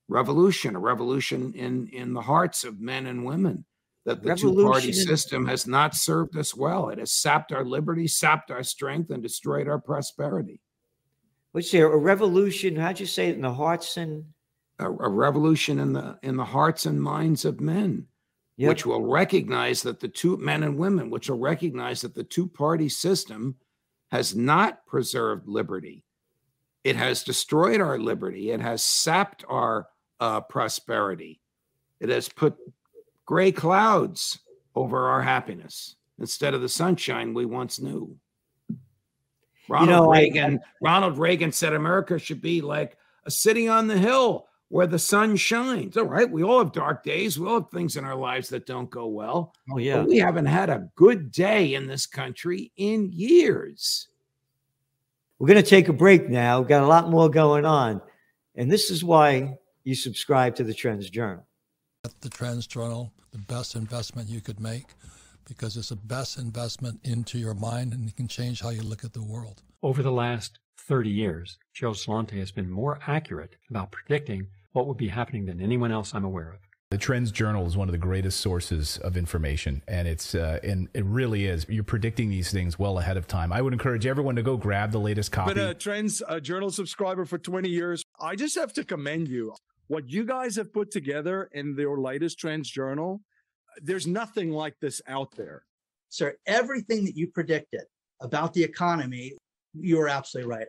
revolution, 0.07 0.75
a 0.75 0.79
revolution 0.79 1.51
in 1.55 1.88
in 1.88 2.13
the 2.13 2.22
hearts 2.22 2.63
of 2.63 2.79
men 2.79 3.07
and 3.07 3.25
women. 3.25 3.65
That 4.05 4.22
the 4.22 4.36
two 4.36 4.53
party 4.53 4.93
system 4.93 5.48
has 5.48 5.65
not 5.65 5.95
served 5.95 6.38
us 6.38 6.55
well. 6.55 6.89
It 6.89 7.00
has 7.00 7.12
sapped 7.12 7.51
our 7.51 7.65
liberty, 7.65 8.07
sapped 8.07 8.51
our 8.51 8.62
strength, 8.63 9.10
and 9.10 9.24
destroyed 9.24 9.67
our 9.67 9.79
prosperity. 9.79 10.62
What's 11.53 11.72
there? 11.72 11.91
A 11.91 11.98
revolution? 11.98 12.75
How'd 12.75 13.00
you 13.00 13.07
say 13.07 13.29
it 13.29 13.36
in 13.36 13.41
the 13.41 13.51
hearts 13.51 13.98
and 13.98 14.25
a, 14.77 14.86
a 14.86 15.10
revolution 15.10 15.79
in 15.79 15.93
the 15.93 16.19
in 16.22 16.36
the 16.36 16.45
hearts 16.45 16.86
and 16.86 17.01
minds 17.01 17.45
of 17.45 17.60
men, 17.60 18.05
yep. 18.57 18.69
which 18.69 18.86
will 18.86 19.05
recognize 19.05 19.81
that 19.83 20.00
the 20.00 20.07
two 20.07 20.38
men 20.38 20.63
and 20.63 20.77
women, 20.77 21.10
which 21.10 21.29
will 21.29 21.39
recognize 21.39 22.01
that 22.01 22.15
the 22.15 22.24
two 22.24 22.48
party 22.48 22.89
system 22.89 23.55
has 24.12 24.36
not 24.36 24.86
preserved 24.86 25.48
liberty. 25.48 26.03
It 26.83 26.95
has 26.95 27.24
destroyed 27.24 27.81
our 27.81 27.98
liberty. 27.98 28.51
It 28.51 28.62
has 28.62 28.83
sapped 28.83 29.43
our 29.48 29.88
uh, 30.19 30.41
prosperity. 30.41 31.39
It 32.00 32.10
has 32.10 32.29
put 32.29 32.57
gray 33.25 33.51
clouds 33.51 34.39
over 34.75 35.07
our 35.07 35.22
happiness 35.22 35.95
instead 36.19 36.53
of 36.53 36.62
the 36.62 36.69
sunshine 36.69 37.33
we 37.33 37.45
once 37.45 37.79
knew. 37.79 38.17
Ronald 39.69 39.89
you 39.89 39.95
know, 39.95 40.12
Reagan, 40.12 40.60
I, 40.60 40.67
Ronald 40.81 41.17
Reagan 41.17 41.51
said 41.51 41.74
America 41.74 42.19
should 42.19 42.41
be 42.41 42.62
like 42.62 42.98
a 43.25 43.31
city 43.31 43.67
on 43.67 43.88
the 43.88 43.98
hill 43.98 44.48
where 44.74 44.88
the 44.88 44.98
sun 44.98 45.36
shines. 45.36 45.96
All 45.98 46.06
right, 46.06 46.27
we 46.27 46.42
all 46.42 46.58
have 46.58 46.72
dark 46.72 47.03
days. 47.03 47.38
We 47.38 47.46
all 47.46 47.62
have 47.62 47.70
things 47.70 47.96
in 47.96 48.06
our 48.06 48.15
lives 48.15 48.50
that 48.50 48.65
don't 48.65 48.89
go 48.89 49.06
well. 49.06 49.53
Oh 49.72 49.77
yeah, 49.77 49.98
but 49.98 50.08
we 50.08 50.18
haven't 50.18 50.48
had 50.48 50.72
a 50.72 50.89
good 50.96 51.32
day 51.32 51.75
in 51.75 51.86
this 51.86 52.08
country 52.08 52.72
in 52.75 53.12
years. 53.13 54.08
We're 55.38 55.50
going 55.50 55.62
to 55.62 55.70
take 55.70 55.89
a 55.89 55.94
break 55.94 56.27
now. 56.27 56.58
We've 56.58 56.68
got 56.68 56.82
a 56.82 56.88
lot 56.88 57.12
more 57.12 57.30
going 57.30 57.65
on, 57.65 58.01
and 58.56 58.72
this 58.72 58.89
is 58.89 59.03
why 59.03 59.60
you 59.84 59.94
subscribe 59.94 60.56
to 60.56 60.63
the 60.63 60.74
Trends 60.74 61.08
Journal. 61.08 61.46
The 62.22 62.30
Trends 62.30 62.65
Journal, 62.65 63.13
the 63.32 63.38
best 63.38 63.75
investment 63.75 64.27
you 64.27 64.42
could 64.42 64.60
make 64.60 64.88
because 65.46 65.77
it's 65.77 65.89
the 65.89 65.98
best 65.98 66.39
investment 66.39 67.00
into 67.03 67.38
your 67.38 67.53
mind 67.53 67.94
and 67.94 68.10
it 68.10 68.15
can 68.15 68.27
change 68.27 68.62
how 68.62 68.70
you 68.70 68.82
look 68.82 69.03
at 69.03 69.13
the 69.13 69.22
world. 69.22 69.62
Over 69.84 70.01
the 70.01 70.12
last 70.12 70.58
30 70.80 71.12
years, 71.12 71.60
Gerald 71.75 71.98
Celente 71.98 72.39
has 72.39 72.51
been 72.51 72.72
more 72.72 72.98
accurate 73.06 73.56
about 73.70 73.92
predicting 73.92 74.48
what 74.74 74.88
would 74.88 74.98
be 74.98 75.08
happening 75.08 75.46
than 75.46 75.62
anyone 75.62 75.92
else 75.92 76.13
I'm 76.13 76.25
aware 76.25 76.51
of. 76.51 76.60
The 76.92 76.98
Trends 77.00 77.32
Journal 77.32 77.65
is 77.65 77.75
one 77.75 77.88
of 77.88 77.92
the 77.92 77.98
greatest 77.98 78.39
sources 78.39 79.00
of 79.00 79.18
information, 79.18 79.82
and 79.88 80.08
it's 80.08 80.36
uh, 80.36 80.60
and 80.63 80.89
it 80.94 81.03
really 81.06 81.48
is. 81.48 81.65
You're 81.68 81.84
predicting 81.84 82.30
these 82.30 82.51
things 82.51 82.77
well 82.77 83.00
ahead 83.00 83.18
of 83.18 83.25
time. 83.25 83.51
I 83.51 83.63
would 83.63 83.74
encourage 83.74 84.06
everyone 84.06 84.36
to 84.36 84.44
go 84.44 84.58
grab 84.58 84.92
the 84.92 85.00
latest 85.00 85.32
copy. 85.32 85.56
Been 85.56 85.70
a 85.70 85.74
Trends 85.74 86.22
uh, 86.27 86.39
Journal 86.39 86.70
subscriber 86.70 87.25
for 87.25 87.39
20 87.39 87.68
years. 87.68 88.03
I 88.20 88.36
just 88.36 88.53
have 88.56 88.74
to 88.74 88.84
commend 88.84 89.27
you. 89.27 89.56
What 89.88 90.08
you 90.08 90.24
guys 90.24 90.56
have 90.58 90.72
put 90.72 90.92
together 90.92 91.50
in 91.53 91.75
your 91.75 92.00
latest 92.00 92.38
Trends 92.38 92.70
Journal 92.70 93.22
there's 93.82 94.08
nothing 94.08 94.51
like 94.51 94.80
this 94.80 95.01
out 95.08 95.36
there. 95.36 95.63
Sir, 96.10 96.36
everything 96.46 97.06
that 97.06 97.18
you 97.18 97.27
predicted 97.27 97.84
about 98.22 98.53
the 98.53 98.63
economy, 98.63 99.34
you 99.74 99.98
were 99.98 100.10
absolutely 100.10 100.50
right. 100.50 100.68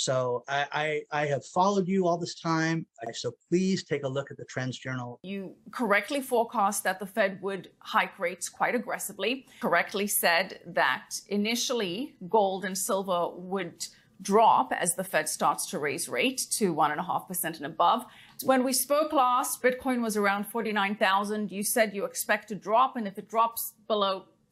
So 0.00 0.44
I, 0.48 0.66
I, 1.12 1.22
I, 1.22 1.26
have 1.26 1.44
followed 1.44 1.86
you 1.86 2.06
all 2.06 2.16
this 2.16 2.34
time. 2.34 2.86
So 3.12 3.32
please 3.50 3.84
take 3.84 4.02
a 4.04 4.08
look 4.08 4.30
at 4.30 4.38
the 4.38 4.46
Trends 4.46 4.78
Journal. 4.78 5.20
You 5.22 5.54
correctly 5.72 6.22
forecast 6.22 6.84
that 6.84 6.98
the 6.98 7.06
Fed 7.06 7.38
would 7.42 7.68
hike 7.80 8.18
rates 8.18 8.48
quite 8.48 8.74
aggressively. 8.74 9.46
Correctly 9.60 10.06
said 10.06 10.60
that 10.68 11.20
initially 11.28 12.16
gold 12.30 12.64
and 12.64 12.76
silver 12.76 13.28
would 13.36 13.86
drop 14.22 14.72
as 14.72 14.94
the 14.94 15.04
Fed 15.04 15.28
starts 15.28 15.66
to 15.66 15.78
raise 15.78 16.08
rate 16.08 16.46
to 16.52 16.72
one 16.72 16.90
and 16.90 17.00
a 17.00 17.04
half 17.04 17.28
percent 17.28 17.58
and 17.58 17.66
above. 17.66 18.04
When 18.42 18.64
we 18.64 18.72
spoke 18.72 19.12
last, 19.12 19.62
Bitcoin 19.62 20.00
was 20.02 20.16
around 20.16 20.46
49,000. 20.46 21.50
You 21.50 21.62
said 21.62 21.94
you 21.94 22.06
expect 22.06 22.48
to 22.48 22.54
drop, 22.54 22.96
and 22.96 23.06
if 23.06 23.18
it 23.18 23.28
drops 23.28 23.74
below 23.86 24.24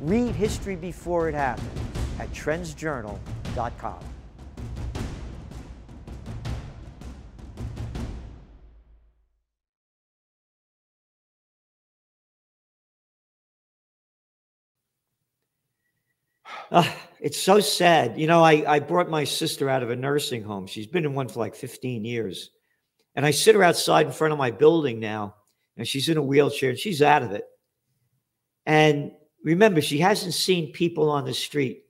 Read 0.00 0.34
history 0.34 0.76
before 0.76 1.28
it 1.28 1.34
happened 1.34 1.70
at 2.18 2.30
trendsjournal.com. 2.32 4.04
Uh, 16.70 16.90
it's 17.20 17.38
so 17.38 17.60
sad. 17.60 18.18
You 18.18 18.26
know, 18.26 18.42
I, 18.42 18.64
I 18.66 18.78
brought 18.80 19.08
my 19.08 19.24
sister 19.24 19.68
out 19.68 19.82
of 19.82 19.90
a 19.90 19.96
nursing 19.96 20.42
home. 20.42 20.66
She's 20.66 20.88
been 20.88 21.04
in 21.04 21.14
one 21.14 21.28
for 21.28 21.38
like 21.38 21.54
15 21.54 22.04
years. 22.04 22.50
And 23.14 23.24
I 23.24 23.30
sit 23.30 23.54
her 23.54 23.62
outside 23.62 24.06
in 24.06 24.12
front 24.12 24.32
of 24.32 24.38
my 24.38 24.50
building 24.50 24.98
now, 24.98 25.36
and 25.76 25.86
she's 25.86 26.08
in 26.08 26.16
a 26.16 26.22
wheelchair 26.22 26.70
and 26.70 26.78
she's 26.78 27.00
out 27.00 27.22
of 27.22 27.30
it. 27.30 27.44
And 28.66 29.12
remember, 29.44 29.80
she 29.80 29.98
hasn't 29.98 30.34
seen 30.34 30.72
people 30.72 31.10
on 31.10 31.24
the 31.24 31.34
street 31.34 31.84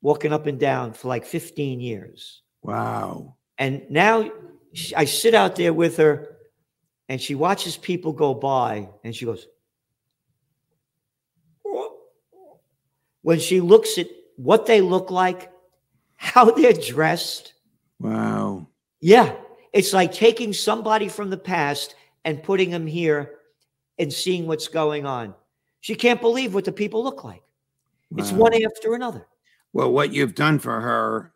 walking 0.00 0.32
up 0.32 0.46
and 0.46 0.58
down 0.58 0.92
for 0.94 1.08
like 1.08 1.26
15 1.26 1.80
years. 1.80 2.42
Wow. 2.62 3.36
And 3.58 3.82
now 3.90 4.30
she, 4.72 4.94
I 4.94 5.04
sit 5.04 5.34
out 5.34 5.56
there 5.56 5.74
with 5.74 5.98
her 5.98 6.38
and 7.08 7.20
she 7.20 7.34
watches 7.34 7.76
people 7.76 8.12
go 8.12 8.32
by 8.32 8.88
and 9.04 9.14
she 9.14 9.26
goes, 9.26 9.46
when 13.22 13.38
she 13.38 13.60
looks 13.60 13.98
at 13.98 14.06
what 14.36 14.64
they 14.64 14.80
look 14.80 15.10
like, 15.10 15.52
how 16.16 16.50
they're 16.50 16.72
dressed. 16.72 17.52
Wow. 17.98 18.68
Yeah. 19.00 19.34
It's 19.72 19.92
like 19.92 20.12
taking 20.12 20.52
somebody 20.52 21.08
from 21.08 21.28
the 21.28 21.36
past 21.36 21.94
and 22.24 22.42
putting 22.42 22.70
them 22.70 22.86
here 22.86 23.38
and 23.98 24.12
seeing 24.12 24.46
what's 24.46 24.68
going 24.68 25.04
on. 25.04 25.34
She 25.80 25.94
can't 25.94 26.20
believe 26.20 26.54
what 26.54 26.64
the 26.64 26.72
people 26.72 27.02
look 27.02 27.24
like. 27.24 27.42
Wow. 28.10 28.22
It's 28.22 28.32
one 28.32 28.52
after 28.62 28.94
another. 28.94 29.26
Well, 29.72 29.92
what 29.92 30.12
you've 30.12 30.34
done 30.34 30.58
for 30.58 30.80
her 30.80 31.32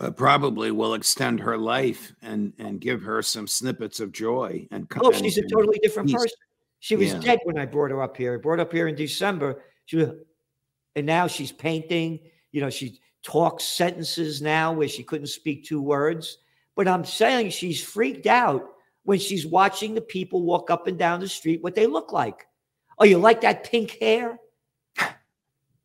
uh, 0.00 0.10
probably 0.10 0.70
will 0.72 0.94
extend 0.94 1.40
her 1.40 1.56
life 1.56 2.12
and 2.22 2.52
and 2.58 2.80
give 2.80 3.02
her 3.02 3.22
some 3.22 3.46
snippets 3.46 4.00
of 4.00 4.12
joy. 4.12 4.66
And 4.70 4.86
oh, 5.00 5.12
she's 5.12 5.38
a 5.38 5.46
totally 5.46 5.78
different 5.82 6.10
person. 6.12 6.28
She 6.80 6.96
was 6.96 7.12
yeah. 7.12 7.20
dead 7.20 7.38
when 7.44 7.58
I 7.58 7.66
brought 7.66 7.92
her 7.92 8.02
up 8.02 8.16
here. 8.16 8.34
I 8.34 8.38
brought 8.38 8.58
her 8.58 8.62
up 8.62 8.72
here 8.72 8.88
in 8.88 8.96
December. 8.96 9.62
She 9.84 9.96
was, 9.96 10.10
and 10.96 11.06
now 11.06 11.28
she's 11.28 11.52
painting. 11.52 12.18
You 12.50 12.60
know, 12.60 12.70
she 12.70 12.98
talks 13.22 13.62
sentences 13.64 14.42
now 14.42 14.72
where 14.72 14.88
she 14.88 15.04
couldn't 15.04 15.28
speak 15.28 15.64
two 15.64 15.80
words. 15.80 16.38
But 16.74 16.88
I'm 16.88 17.04
saying 17.04 17.50
she's 17.50 17.82
freaked 17.82 18.26
out 18.26 18.66
when 19.04 19.20
she's 19.20 19.46
watching 19.46 19.94
the 19.94 20.00
people 20.00 20.42
walk 20.42 20.70
up 20.70 20.88
and 20.88 20.98
down 20.98 21.20
the 21.20 21.28
street 21.28 21.62
what 21.62 21.74
they 21.76 21.86
look 21.86 22.12
like. 22.12 22.46
Oh, 22.98 23.04
you 23.04 23.18
like 23.18 23.40
that 23.42 23.64
pink 23.64 23.98
hair? 24.00 24.38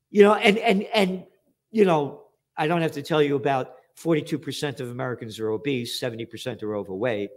You 0.09 0.23
know, 0.23 0.35
and 0.35 0.57
and 0.57 0.83
and 0.93 1.25
you 1.71 1.85
know, 1.85 2.23
I 2.55 2.67
don't 2.67 2.81
have 2.81 2.93
to 2.93 3.01
tell 3.01 3.21
you 3.21 3.35
about 3.35 3.75
42% 3.99 4.79
of 4.79 4.89
Americans 4.89 5.39
are 5.39 5.49
obese, 5.49 5.99
70% 5.99 6.63
are 6.63 6.75
overweight. 6.75 7.31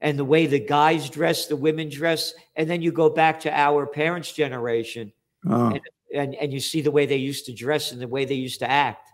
And 0.00 0.18
the 0.18 0.24
way 0.24 0.46
the 0.46 0.58
guys 0.58 1.08
dress, 1.08 1.46
the 1.46 1.56
women 1.56 1.88
dress, 1.88 2.34
and 2.56 2.68
then 2.68 2.82
you 2.82 2.90
go 2.90 3.08
back 3.08 3.40
to 3.40 3.52
our 3.52 3.86
parents' 3.86 4.32
generation 4.32 5.12
oh. 5.48 5.68
and, 5.68 5.80
and, 6.12 6.34
and 6.34 6.52
you 6.52 6.58
see 6.58 6.80
the 6.80 6.90
way 6.90 7.06
they 7.06 7.16
used 7.16 7.46
to 7.46 7.54
dress 7.54 7.92
and 7.92 8.00
the 8.00 8.08
way 8.08 8.24
they 8.24 8.34
used 8.34 8.58
to 8.60 8.70
act. 8.70 9.08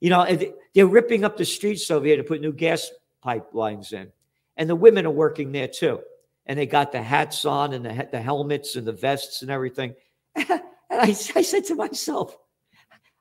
You 0.00 0.10
know, 0.10 0.38
they're 0.74 0.86
ripping 0.86 1.24
up 1.24 1.36
the 1.38 1.44
streets 1.46 1.90
over 1.90 2.04
here 2.04 2.18
to 2.18 2.24
put 2.24 2.40
new 2.40 2.52
gas 2.52 2.90
pipelines 3.24 3.92
in 3.92 4.12
and 4.56 4.68
the 4.68 4.76
women 4.76 5.06
are 5.06 5.10
working 5.10 5.52
there 5.52 5.68
too. 5.68 6.00
And 6.46 6.58
they 6.58 6.66
got 6.66 6.92
the 6.92 7.02
hats 7.02 7.44
on 7.44 7.72
and 7.72 7.84
the, 7.84 8.08
the 8.10 8.20
helmets 8.20 8.76
and 8.76 8.86
the 8.86 8.92
vests 8.92 9.42
and 9.42 9.50
everything. 9.50 9.94
and 10.34 10.60
I, 10.90 11.08
I 11.36 11.42
said 11.42 11.64
to 11.66 11.74
myself, 11.74 12.36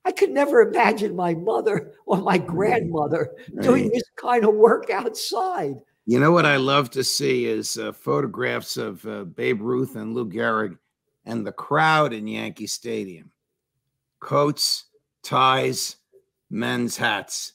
I 0.03 0.11
could 0.11 0.31
never 0.31 0.61
imagine 0.61 1.15
my 1.15 1.35
mother 1.35 1.93
or 2.05 2.17
my 2.17 2.37
grandmother 2.37 3.29
right. 3.53 3.63
doing 3.63 3.89
this 3.89 4.03
kind 4.15 4.43
of 4.43 4.55
work 4.55 4.89
outside. 4.89 5.75
You 6.05 6.19
know 6.19 6.31
what 6.31 6.47
I 6.47 6.57
love 6.57 6.89
to 6.91 7.03
see 7.03 7.45
is 7.45 7.77
uh, 7.77 7.91
photographs 7.91 8.77
of 8.77 9.05
uh, 9.05 9.25
Babe 9.25 9.61
Ruth 9.61 9.95
and 9.95 10.15
Lou 10.15 10.27
Gehrig 10.27 10.77
and 11.25 11.45
the 11.45 11.51
crowd 11.51 12.13
in 12.13 12.27
Yankee 12.27 12.67
Stadium. 12.67 13.31
Coats, 14.19 14.85
ties, 15.23 15.97
men's 16.49 16.97
hats, 16.97 17.53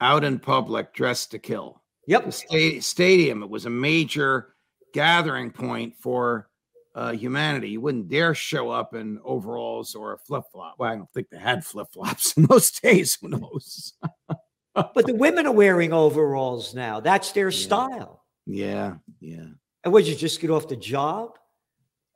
out 0.00 0.24
in 0.24 0.38
public, 0.38 0.94
dressed 0.94 1.32
to 1.32 1.38
kill. 1.38 1.82
Yep. 2.06 2.26
The 2.26 2.32
sta- 2.32 2.80
stadium. 2.80 3.42
It 3.42 3.50
was 3.50 3.66
a 3.66 3.70
major 3.70 4.51
gathering 4.92 5.50
point 5.50 5.94
for 5.96 6.48
uh, 6.94 7.12
humanity. 7.12 7.70
You 7.70 7.80
wouldn't 7.80 8.08
dare 8.08 8.34
show 8.34 8.70
up 8.70 8.94
in 8.94 9.18
overalls 9.24 9.94
or 9.94 10.12
a 10.12 10.18
flip 10.18 10.44
flop. 10.52 10.76
Well, 10.78 10.92
I 10.92 10.96
don't 10.96 11.12
think 11.12 11.30
they 11.30 11.38
had 11.38 11.64
flip 11.64 11.88
flops 11.92 12.36
in 12.36 12.44
those 12.44 12.70
days. 12.82 13.16
Who 13.20 13.28
knows? 13.28 13.94
but 14.74 15.06
the 15.06 15.14
women 15.14 15.46
are 15.46 15.52
wearing 15.52 15.92
overalls 15.92 16.74
now. 16.74 17.00
That's 17.00 17.32
their 17.32 17.48
yeah. 17.48 17.58
style. 17.58 18.24
Yeah, 18.46 18.94
yeah. 19.20 19.46
And 19.84 19.92
would 19.92 20.06
you 20.06 20.14
just 20.14 20.40
get 20.40 20.50
off 20.50 20.68
the 20.68 20.76
job? 20.76 21.38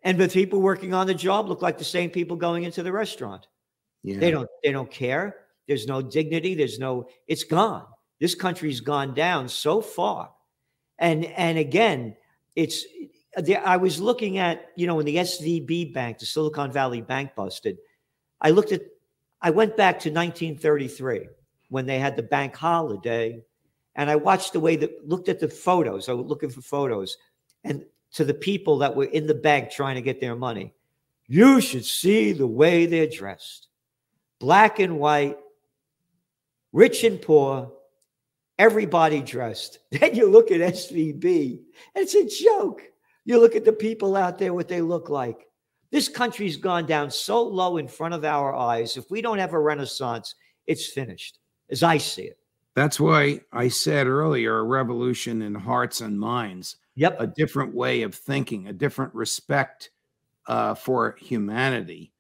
And 0.03 0.19
the 0.19 0.29
people 0.29 0.61
working 0.61 0.95
on 0.95 1.07
the 1.07 1.15
job 1.15 1.49
look 1.49 1.63
like 1.63 1.79
the 1.79 1.85
same 1.85 2.11
people 2.11 2.37
going 2.37 2.65
into 2.65 2.83
the 2.83 2.93
restaurant. 2.93 3.49
Yeah. 4.05 4.19
They 4.19 4.31
don't 4.31 4.49
they 4.63 4.71
don't 4.71 4.91
care. 4.91 5.37
There's 5.67 5.87
no 5.87 6.01
dignity. 6.01 6.55
There's 6.55 6.79
no, 6.79 7.09
it's 7.27 7.43
gone. 7.43 7.87
This 8.21 8.35
country's 8.35 8.81
gone 8.81 9.15
down 9.15 9.49
so 9.49 9.81
far. 9.81 10.31
And 10.99 11.25
and 11.25 11.59
again, 11.59 12.17
it's 12.57 12.85
I 13.65 13.77
was 13.77 14.01
looking 14.01 14.39
at, 14.39 14.71
you 14.77 14.87
know, 14.87 14.95
when 14.95 15.05
the 15.05 15.17
SVB 15.17 15.93
bank, 15.93 16.19
the 16.19 16.27
Silicon 16.27 16.73
Valley 16.73 17.03
bank 17.03 17.35
busted, 17.37 17.77
I 18.41 18.51
looked 18.51 18.73
at, 18.73 18.81
I 19.43 19.51
went 19.51 19.77
back 19.77 20.01
to 20.01 20.11
1933 20.11 21.29
when 21.69 21.85
they 21.85 21.99
had 21.99 22.17
the 22.17 22.23
bank 22.23 22.57
holiday 22.57 23.43
and 23.95 24.09
I 24.09 24.17
watched 24.17 24.55
the 24.55 24.61
way 24.61 24.77
that 24.77 25.07
looked 25.07 25.29
at 25.29 25.39
the 25.39 25.49
photos. 25.49 26.09
I 26.09 26.15
was 26.15 26.27
looking 26.27 26.49
for 26.49 26.63
photos 26.63 27.19
and 27.63 27.85
to 28.13 28.25
the 28.25 28.35
people 28.35 28.79
that 28.79 28.97
were 28.97 29.05
in 29.05 29.27
the 29.27 29.35
bank 29.35 29.71
trying 29.71 29.97
to 29.97 30.03
get 30.03 30.21
their 30.21 30.37
money. 30.37 30.75
You 31.27 31.61
should 31.61 31.85
see 31.85 32.33
the 32.33 32.47
way 32.47 32.87
they're 32.87 33.07
dressed. 33.07 33.69
Black 34.39 34.79
and 34.79 34.99
white, 34.99 35.37
rich 36.73 37.05
and 37.05 37.21
poor, 37.21 37.73
everybody 38.59 39.21
dressed. 39.21 39.79
Then 39.91 40.15
you 40.15 40.31
look 40.31 40.51
at 40.51 40.61
SVB, 40.61 41.61
it's 41.95 42.15
a 42.15 42.27
joke. 42.45 42.83
You 43.25 43.41
look 43.41 43.57
at 43.57 43.65
the 43.65 43.73
people 43.73 44.17
out 44.17 44.39
there, 44.39 44.55
what 44.55 44.69
they 44.69 44.81
look 44.81 45.11
like. 45.11 45.47
This 45.91 46.09
country's 46.09 46.57
gone 46.57 46.87
down 46.87 47.11
so 47.11 47.43
low 47.43 47.77
in 47.77 47.89
front 47.89 48.15
of 48.15 48.25
our 48.25 48.55
eyes. 48.55 48.97
If 48.97 49.11
we 49.11 49.23
don't 49.23 49.39
have 49.39 49.53
a 49.53 49.59
renaissance, 49.59 50.35
it's 50.67 50.87
finished, 50.87 51.39
as 51.71 51.83
I 51.83 51.99
see 51.99 52.23
it. 52.23 52.39
That's 52.75 53.01
why 53.01 53.41
I 53.53 53.69
said 53.69 54.07
earlier 54.07 54.59
a 54.59 54.65
revolution 54.65 55.43
in 55.43 55.55
hearts 55.55 56.03
and 56.03 56.19
minds. 56.21 56.77
Yep. 56.97 57.17
A 57.21 57.27
different 57.27 57.75
way 57.75 58.03
of 58.03 58.15
thinking, 58.15 58.69
a 58.69 58.73
different 58.73 59.15
respect 59.15 59.91
uh, 60.47 60.75
for 60.75 61.17
humanity. 61.19 62.13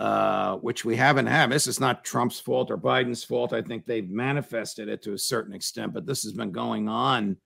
Uh, 0.00 0.56
which 0.62 0.82
we 0.82 0.96
haven't 0.96 1.26
had. 1.26 1.52
This 1.52 1.66
is 1.66 1.78
not 1.78 2.06
Trump's 2.06 2.40
fault 2.40 2.70
or 2.70 2.78
Biden's 2.78 3.22
fault. 3.22 3.52
I 3.52 3.60
think 3.60 3.84
they've 3.84 4.08
manifested 4.08 4.88
it 4.88 5.02
to 5.02 5.12
a 5.12 5.18
certain 5.18 5.52
extent, 5.52 5.92
but 5.92 6.06
this 6.06 6.22
has 6.22 6.32
been 6.32 6.52
going 6.52 6.88
on 6.88 7.36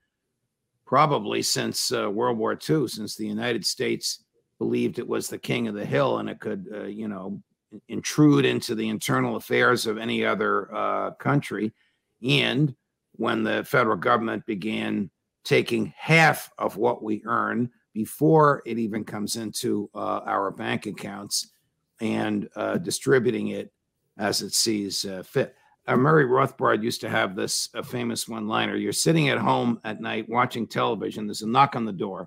probably 0.87 1.43
since 1.43 1.91
uh, 1.91 2.09
World 2.09 2.39
War 2.39 2.53
II, 2.53 2.87
since 2.87 3.17
the 3.17 3.27
United 3.27 3.67
States 3.67 4.23
believed 4.61 5.01
it 5.01 5.09
was 5.09 5.27
the 5.27 5.37
king 5.37 5.67
of 5.67 5.75
the 5.75 5.85
hill 5.85 6.19
and 6.19 6.31
it 6.31 6.39
could, 6.39 6.69
uh, 6.73 6.85
you 6.85 7.09
know, 7.09 7.43
intrude 7.89 8.45
into 8.45 8.77
the 8.77 8.89
internal 8.89 9.35
affairs 9.35 9.89
of 9.89 9.99
any 9.99 10.25
other 10.25 10.73
uh, 10.73 11.11
country. 11.15 11.73
And 12.23 12.73
when 13.17 13.43
the 13.43 13.65
federal 13.65 13.97
government 13.97 14.47
began 14.47 15.11
taking 15.45 15.93
half 15.97 16.53
of 16.57 16.77
what 16.77 17.03
we 17.03 17.21
earn 17.27 17.71
before 17.93 18.63
it 18.65 18.79
even 18.79 19.03
comes 19.03 19.35
into 19.35 19.91
uh, 19.93 20.21
our 20.25 20.53
bank 20.53 20.87
accounts 20.87 21.51
and 22.01 22.49
uh, 22.57 22.79
distributing 22.79 23.49
it 23.49 23.73
as 24.19 24.43
it 24.43 24.53
sees 24.53 25.05
uh, 25.05 25.23
fit. 25.23 25.55
Uh, 25.87 25.97
Murray 25.97 26.25
Rothbard 26.25 26.83
used 26.83 27.01
to 27.03 27.11
have 27.11 27.37
this 27.37 27.69
uh, 27.75 27.83
famous 27.83 28.27
one 28.27 28.49
liner 28.49 28.77
You're 28.77 28.93
sitting 28.93 29.29
at 29.29 29.39
home 29.39 29.81
at 29.85 30.01
night 30.01 30.29
watching 30.29 30.67
television, 30.67 31.27
there's 31.27 31.43
a 31.43 31.49
knock 31.49 31.77
on 31.77 31.85
the 31.85 31.93
door. 31.93 32.27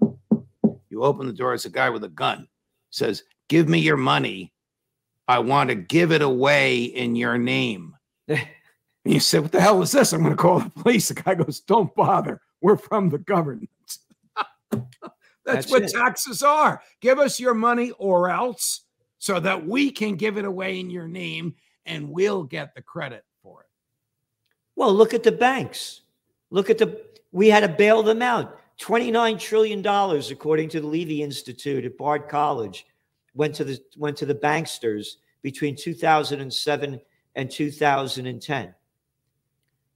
You 0.89 1.03
open 1.03 1.27
the 1.27 1.33
door, 1.33 1.53
it's 1.53 1.65
a 1.65 1.69
guy 1.69 1.89
with 1.89 2.03
a 2.03 2.09
gun. 2.09 2.47
Says, 2.91 3.23
Give 3.49 3.67
me 3.67 3.79
your 3.79 3.97
money. 3.97 4.53
I 5.27 5.39
want 5.39 5.69
to 5.69 5.75
give 5.75 6.11
it 6.11 6.21
away 6.21 6.83
in 6.83 7.15
your 7.15 7.37
name. 7.37 7.95
and 8.27 8.39
you 9.05 9.19
said, 9.19 9.41
What 9.41 9.51
the 9.51 9.61
hell 9.61 9.81
is 9.81 9.91
this? 9.91 10.13
I'm 10.13 10.21
going 10.21 10.35
to 10.35 10.41
call 10.41 10.59
the 10.59 10.69
police. 10.69 11.07
The 11.07 11.15
guy 11.15 11.35
goes, 11.35 11.59
Don't 11.59 11.93
bother. 11.95 12.41
We're 12.61 12.77
from 12.77 13.09
the 13.09 13.19
government. 13.19 13.69
That's, 14.71 14.85
That's, 15.45 15.71
what 15.71 15.83
it. 15.83 15.91
taxes 15.91 16.43
are. 16.43 16.81
Give 17.01 17.19
us 17.19 17.39
your 17.39 17.53
money 17.53 17.91
or 17.97 18.29
else 18.29 18.81
so 19.19 19.39
that 19.39 19.65
we 19.65 19.91
can 19.91 20.15
give 20.15 20.37
it 20.37 20.45
away 20.45 20.79
in 20.79 20.89
your 20.89 21.07
name 21.07 21.55
and 21.85 22.09
we'll 22.09 22.43
get 22.43 22.75
the 22.75 22.81
credit 22.81 23.23
for 23.41 23.61
it. 23.61 23.67
Well, 24.75 24.93
look 24.93 25.13
at 25.13 25.23
the 25.23 25.31
banks. 25.31 26.01
Look 26.49 26.69
at 26.69 26.77
the, 26.77 27.01
we 27.31 27.47
had 27.47 27.61
to 27.61 27.69
bail 27.69 28.03
them 28.03 28.21
out. 28.21 28.59
$29 28.79 29.39
trillion, 29.39 29.85
according 29.85 30.69
to 30.69 30.81
the 30.81 30.87
Levy 30.87 31.23
Institute 31.23 31.83
at 31.83 31.97
Bard 31.97 32.29
College, 32.29 32.85
went 33.33 33.55
to 33.55 33.63
the, 33.63 33.79
went 33.97 34.17
to 34.17 34.25
the 34.25 34.35
banksters 34.35 35.15
between 35.41 35.75
2007 35.75 37.01
and 37.35 37.51
2010. 37.51 38.73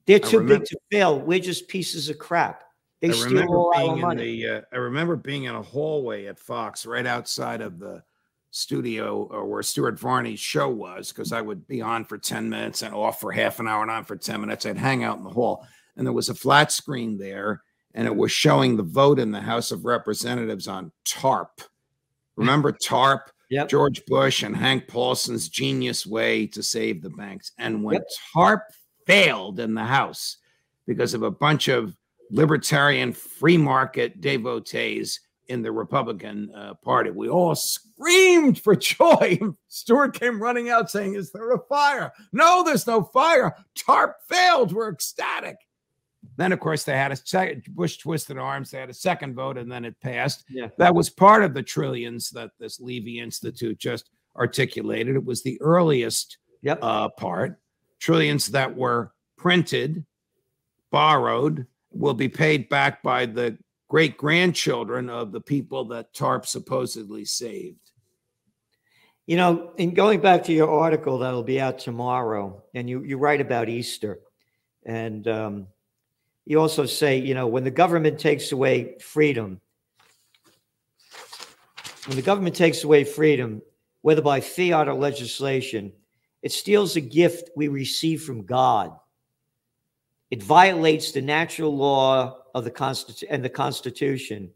They're 0.05 0.19
too 0.19 0.39
remember, 0.39 0.59
big 0.59 0.67
to 0.67 0.77
fail. 0.91 1.19
We're 1.19 1.39
just 1.39 1.67
pieces 1.67 2.09
of 2.09 2.17
crap. 2.17 2.63
They 3.01 3.09
I 3.09 3.13
steal 3.13 3.53
all 3.53 3.73
our 3.75 3.95
money. 3.95 4.43
The, 4.43 4.49
uh, 4.49 4.61
I 4.71 4.77
remember 4.77 5.15
being 5.15 5.43
in 5.45 5.55
a 5.55 5.61
hallway 5.61 6.25
at 6.27 6.39
Fox 6.39 6.85
right 6.85 7.05
outside 7.05 7.61
of 7.61 7.79
the 7.79 8.03
studio 8.51 9.27
or 9.31 9.45
where 9.47 9.63
Stuart 9.63 9.97
Varney's 9.97 10.39
show 10.39 10.69
was 10.69 11.11
because 11.11 11.31
I 11.31 11.41
would 11.41 11.67
be 11.67 11.81
on 11.81 12.05
for 12.05 12.17
10 12.17 12.49
minutes 12.49 12.83
and 12.83 12.93
off 12.93 13.19
for 13.19 13.31
half 13.31 13.59
an 13.59 13.67
hour 13.67 13.81
and 13.81 13.89
on 13.89 14.03
for 14.03 14.17
10 14.17 14.41
minutes. 14.41 14.65
I'd 14.65 14.77
hang 14.77 15.03
out 15.03 15.17
in 15.17 15.23
the 15.23 15.29
hall 15.29 15.65
and 15.95 16.05
there 16.05 16.13
was 16.13 16.29
a 16.29 16.35
flat 16.35 16.71
screen 16.71 17.17
there 17.17 17.63
and 17.93 18.05
it 18.05 18.15
was 18.15 18.31
showing 18.31 18.75
the 18.75 18.83
vote 18.83 19.19
in 19.19 19.31
the 19.31 19.41
House 19.41 19.71
of 19.71 19.85
Representatives 19.85 20.67
on 20.67 20.91
TARP. 21.05 21.61
Remember 22.35 22.71
TARP? 22.85 23.31
Yep. 23.49 23.67
George 23.67 24.05
Bush 24.05 24.43
and 24.43 24.55
Hank 24.55 24.87
Paulson's 24.87 25.49
genius 25.49 26.05
way 26.05 26.47
to 26.47 26.63
save 26.63 27.01
the 27.01 27.09
banks. 27.09 27.51
And 27.57 27.83
when 27.83 27.95
yep. 27.95 28.03
TARP 28.33 28.61
failed 29.05 29.59
in 29.59 29.73
the 29.73 29.83
House 29.83 30.37
because 30.87 31.13
of 31.13 31.23
a 31.23 31.31
bunch 31.31 31.67
of 31.67 31.93
libertarian 32.31 33.11
free 33.11 33.57
market 33.57 34.21
devotees 34.21 35.19
in 35.51 35.61
the 35.61 35.71
Republican 35.71 36.51
uh, 36.55 36.73
Party. 36.75 37.11
We 37.11 37.29
all 37.29 37.55
screamed 37.55 38.59
for 38.59 38.75
joy. 38.77 39.39
Stuart 39.67 40.19
came 40.19 40.41
running 40.41 40.69
out 40.69 40.89
saying, 40.89 41.15
Is 41.15 41.31
there 41.31 41.51
a 41.51 41.59
fire? 41.67 42.11
No, 42.31 42.63
there's 42.63 42.87
no 42.87 43.03
fire. 43.03 43.55
TARP 43.75 44.15
failed. 44.27 44.73
We're 44.73 44.91
ecstatic. 44.91 45.57
Then, 46.37 46.51
of 46.51 46.59
course, 46.59 46.83
they 46.83 46.93
had 46.93 47.11
a 47.11 47.15
second, 47.15 47.63
Bush 47.69 47.97
twisted 47.97 48.37
arms. 48.37 48.71
They 48.71 48.79
had 48.79 48.89
a 48.89 48.93
second 48.93 49.35
vote 49.35 49.57
and 49.57 49.71
then 49.71 49.85
it 49.85 49.99
passed. 50.01 50.45
Yeah. 50.49 50.69
That 50.77 50.95
was 50.95 51.09
part 51.09 51.43
of 51.43 51.53
the 51.53 51.63
trillions 51.63 52.29
that 52.31 52.51
this 52.59 52.79
Levy 52.79 53.19
Institute 53.19 53.77
just 53.77 54.09
articulated. 54.35 55.15
It 55.15 55.25
was 55.25 55.43
the 55.43 55.59
earliest 55.61 56.37
yep. 56.61 56.79
uh, 56.81 57.09
part. 57.09 57.59
Trillions 57.99 58.47
that 58.47 58.75
were 58.75 59.13
printed, 59.35 60.05
borrowed, 60.91 61.65
will 61.91 62.13
be 62.13 62.29
paid 62.29 62.69
back 62.69 63.03
by 63.03 63.25
the 63.25 63.57
great 63.91 64.15
grandchildren 64.15 65.09
of 65.09 65.33
the 65.33 65.41
people 65.41 65.83
that 65.83 66.13
TARP 66.13 66.45
supposedly 66.45 67.25
saved. 67.25 67.91
You 69.27 69.35
know, 69.35 69.73
in 69.75 69.93
going 69.93 70.21
back 70.21 70.45
to 70.45 70.53
your 70.53 70.71
article 70.71 71.17
that'll 71.17 71.43
be 71.43 71.59
out 71.59 71.77
tomorrow, 71.77 72.63
and 72.73 72.89
you, 72.89 73.03
you 73.03 73.17
write 73.17 73.41
about 73.41 73.67
Easter, 73.67 74.21
and 74.85 75.27
um, 75.27 75.67
you 76.45 76.57
also 76.57 76.85
say, 76.85 77.17
you 77.17 77.33
know, 77.33 77.47
when 77.47 77.65
the 77.65 77.69
government 77.69 78.17
takes 78.17 78.53
away 78.53 78.97
freedom, 78.99 79.59
when 82.05 82.15
the 82.15 82.21
government 82.21 82.55
takes 82.55 82.85
away 82.85 83.03
freedom, 83.03 83.61
whether 84.03 84.21
by 84.21 84.39
fiat 84.39 84.87
or 84.87 84.93
legislation, 84.93 85.91
it 86.41 86.53
steals 86.53 86.95
a 86.95 87.01
gift 87.01 87.49
we 87.57 87.67
receive 87.67 88.23
from 88.23 88.45
God. 88.45 88.97
It 90.29 90.41
violates 90.41 91.11
the 91.11 91.21
natural 91.21 91.75
law 91.75 92.40
of 92.53 92.63
the 92.63 92.71
Constitution 92.71 93.27
and 93.31 93.43
the 93.43 93.49
Constitution, 93.49 94.51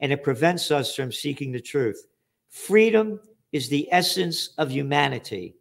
and 0.00 0.12
it 0.12 0.22
prevents 0.22 0.70
us 0.70 0.94
from 0.94 1.12
seeking 1.12 1.52
the 1.52 1.60
truth. 1.60 2.06
Freedom 2.48 3.20
is 3.52 3.68
the 3.68 3.88
essence 3.92 4.50
of 4.58 4.70
humanity. 4.70 5.56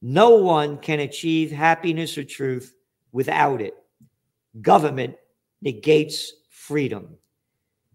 No 0.00 0.36
one 0.36 0.78
can 0.78 1.00
achieve 1.00 1.50
happiness 1.50 2.16
or 2.16 2.24
truth 2.24 2.74
without 3.12 3.60
it. 3.60 3.74
Government 4.60 5.16
negates 5.60 6.32
freedom. 6.50 7.16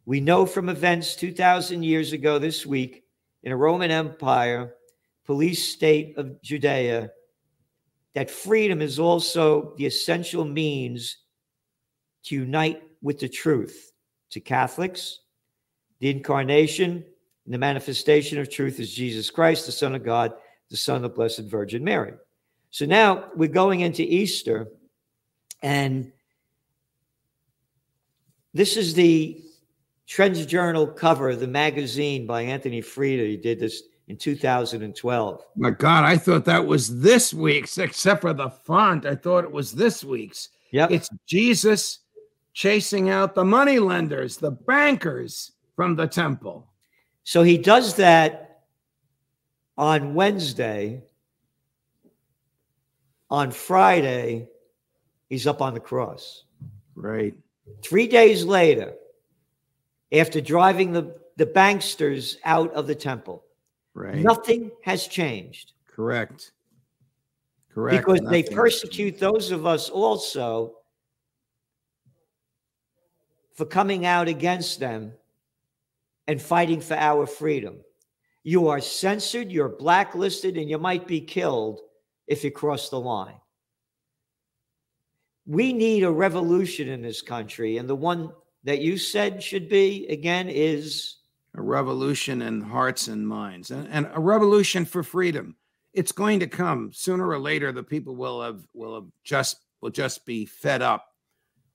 We 0.05 0.19
know 0.19 0.45
from 0.45 0.67
events 0.67 1.15
2,000 1.15 1.83
years 1.83 2.11
ago 2.11 2.39
this 2.39 2.65
week 2.65 3.03
in 3.43 3.51
a 3.51 3.57
Roman 3.57 3.91
Empire, 3.91 4.75
police 5.25 5.63
state 5.63 6.17
of 6.17 6.41
Judea, 6.41 7.09
that 8.13 8.29
freedom 8.29 8.81
is 8.81 8.99
also 8.99 9.73
the 9.77 9.85
essential 9.85 10.45
means 10.45 11.17
to 12.23 12.35
unite 12.35 12.81
with 13.03 13.19
the 13.19 13.29
truth. 13.29 13.91
To 14.31 14.39
Catholics, 14.39 15.19
the 15.99 16.09
incarnation 16.09 17.05
and 17.45 17.53
the 17.53 17.59
manifestation 17.59 18.39
of 18.39 18.49
truth 18.49 18.79
is 18.79 18.91
Jesus 18.91 19.29
Christ, 19.29 19.67
the 19.67 19.71
Son 19.71 19.93
of 19.93 20.03
God, 20.03 20.33
the 20.71 20.77
Son 20.77 20.95
of 20.95 21.03
the 21.03 21.09
Blessed 21.09 21.41
Virgin 21.41 21.83
Mary. 21.83 22.13
So 22.71 22.87
now 22.87 23.25
we're 23.35 23.49
going 23.49 23.81
into 23.81 24.01
Easter, 24.01 24.69
and 25.61 26.11
this 28.55 28.75
is 28.75 28.95
the 28.95 29.43
Trends 30.07 30.43
Journal 30.47 30.87
cover, 30.87 31.35
the 31.35 31.47
magazine 31.47 32.25
by 32.25 32.41
Anthony 32.41 32.81
Freda. 32.81 33.27
He 33.27 33.37
did 33.37 33.59
this 33.59 33.83
in 34.07 34.17
2012. 34.17 35.41
My 35.55 35.69
God, 35.69 36.05
I 36.05 36.17
thought 36.17 36.45
that 36.45 36.65
was 36.65 36.99
this 36.99 37.33
week's, 37.33 37.77
except 37.77 38.21
for 38.21 38.33
the 38.33 38.49
font. 38.49 39.05
I 39.05 39.15
thought 39.15 39.43
it 39.43 39.51
was 39.51 39.71
this 39.71 40.03
week's. 40.03 40.49
Yep. 40.71 40.91
It's 40.91 41.09
Jesus 41.27 41.99
chasing 42.53 43.09
out 43.09 43.35
the 43.35 43.43
money 43.43 43.79
lenders, 43.79 44.37
the 44.37 44.51
bankers, 44.51 45.51
from 45.75 45.95
the 45.95 46.07
temple. 46.07 46.67
So 47.23 47.41
he 47.41 47.57
does 47.57 47.95
that 47.95 48.61
on 49.77 50.13
Wednesday. 50.13 51.01
On 53.29 53.49
Friday, 53.49 54.47
he's 55.29 55.47
up 55.47 55.61
on 55.61 55.73
the 55.73 55.79
cross. 55.79 56.43
Right. 56.95 57.33
Three 57.81 58.07
days 58.07 58.43
later, 58.45 58.93
after 60.11 60.39
driving 60.39 60.91
the, 60.91 61.15
the 61.37 61.47
banksters 61.47 62.37
out 62.43 62.71
of 62.73 62.85
the 62.85 62.95
temple, 62.95 63.43
Right. 63.95 64.17
nothing 64.17 64.71
has 64.83 65.07
changed 65.07 65.73
Correct. 65.87 66.51
Correct. 67.73 68.05
because 68.05 68.21
they 68.29 68.43
persecute 68.43 69.19
those 69.19 69.49
of 69.51 69.65
us 69.65 69.89
also 69.89 70.75
for 73.55 73.65
coming 73.65 74.05
out 74.05 74.27
against 74.27 74.79
them 74.79 75.13
and 76.27 76.41
fighting 76.41 76.81
for 76.81 76.95
our 76.95 77.25
freedom. 77.25 77.77
You 78.43 78.67
are 78.67 78.81
censored, 78.81 79.51
you're 79.51 79.69
blacklisted, 79.69 80.57
and 80.57 80.69
you 80.69 80.77
might 80.77 81.07
be 81.07 81.21
killed 81.21 81.79
if 82.27 82.43
you 82.43 82.51
cross 82.51 82.89
the 82.89 82.99
line. 82.99 83.35
We 85.45 85.73
need 85.73 86.03
a 86.03 86.11
revolution 86.11 86.87
in 86.87 87.01
this 87.01 87.21
country, 87.21 87.77
and 87.77 87.89
the 87.89 87.95
one 87.95 88.31
that 88.63 88.79
you 88.79 88.97
said 88.97 89.43
should 89.43 89.69
be 89.69 90.07
again 90.07 90.49
is 90.49 91.17
a 91.55 91.61
revolution 91.61 92.41
in 92.41 92.61
hearts 92.61 93.07
and 93.07 93.27
minds 93.27 93.71
and, 93.71 93.87
and 93.89 94.09
a 94.13 94.19
revolution 94.19 94.85
for 94.85 95.03
freedom 95.03 95.55
it's 95.93 96.11
going 96.11 96.39
to 96.39 96.47
come 96.47 96.91
sooner 96.91 97.27
or 97.27 97.39
later 97.39 97.71
the 97.71 97.83
people 97.83 98.15
will 98.15 98.41
have 98.41 98.65
will 98.73 98.95
have 98.95 99.05
just 99.23 99.57
will 99.81 99.91
just 99.91 100.25
be 100.25 100.45
fed 100.45 100.81
up 100.81 101.05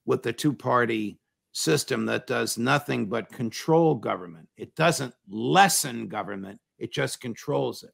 with 0.05 0.23
the 0.23 0.33
two 0.33 0.53
party 0.53 1.19
system 1.59 2.07
that 2.07 2.27
does 2.29 2.57
nothing 2.57 3.07
but 3.07 3.29
control 3.33 3.95
government 3.95 4.49
it 4.57 4.73
doesn't 4.77 5.13
lessen 5.29 6.07
government 6.07 6.61
it 6.79 6.93
just 6.93 7.21
controls 7.21 7.83
it 7.83 7.91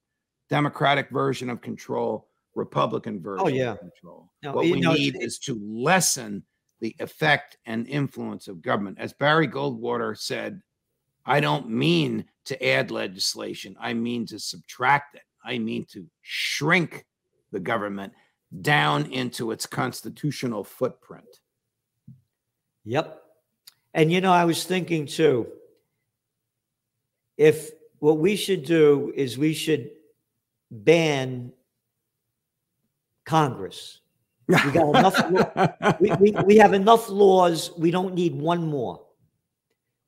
democratic 0.51 1.09
version 1.11 1.49
of 1.49 1.63
control 1.63 2.29
republican 2.55 3.23
version 3.23 3.47
Oh, 3.47 3.49
yeah. 3.49 3.73
of 3.73 3.79
control 3.79 4.31
No, 4.43 4.53
what 4.53 4.65
we 4.65 4.81
know, 4.81 4.93
need 4.93 5.17
it- 5.17 5.23
is 5.23 5.39
to 5.41 5.59
lessen 5.65 6.45
the 6.81 6.95
effect 6.99 7.57
and 7.65 7.87
influence 7.89 8.49
of 8.49 8.61
government 8.61 8.99
as 9.01 9.15
barry 9.15 9.49
goldwater 9.49 10.17
said 10.17 10.61
I 11.27 11.41
don't 11.41 11.71
mean 11.71 12.27
to 12.45 12.63
add 12.63 12.91
legislation. 12.91 13.75
I 13.81 13.95
mean 13.95 14.27
to 14.27 14.39
subtract 14.39 15.15
it. 15.15 15.23
I 15.43 15.57
mean 15.59 15.87
to 15.93 16.05
shrink 16.21 17.07
the 17.51 17.61
government 17.61 18.13
down 18.61 19.11
into 19.11 19.51
its 19.51 19.65
constitutional 19.65 20.65
footprint. 20.65 21.41
Yep. 22.85 23.24
And 23.95 24.13
you 24.13 24.21
know, 24.21 24.33
I 24.33 24.45
was 24.45 24.65
thinking 24.65 25.07
too, 25.07 25.47
if 27.37 27.71
what 28.01 28.19
we 28.19 28.37
should 28.37 28.65
do 28.65 29.13
is 29.15 29.39
we 29.39 29.55
should 29.55 29.91
ban 30.71 31.53
Congress. 33.25 34.01
We 34.49 34.57
got 34.73 34.97
enough. 34.97 36.01
we, 36.01 36.13
we, 36.21 36.31
we 36.45 36.57
have 36.57 36.75
enough 36.75 37.09
laws. 37.09 37.71
We 37.79 37.91
don't 37.91 38.15
need 38.15 38.35
one 38.35 38.67
more. 38.67 39.01